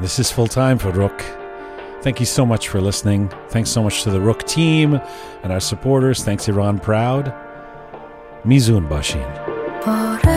[0.00, 1.36] This is full time for Roqe.
[2.02, 3.30] Thank you so much for listening.
[3.50, 4.98] Thanks so much to the Roqe team
[5.42, 6.24] and our supporters.
[6.24, 7.34] Thanks, Iran Proud.
[8.44, 10.29] Mizun Bashin.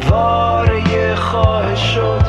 [0.00, 2.22] فواره خواهش شد.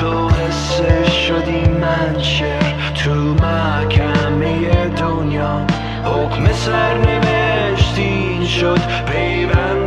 [0.00, 5.66] تو قصه شدی منشر تو محکمه دنیا.
[6.04, 8.80] حکم سر نوشتین شد.
[9.06, 9.81] پیوند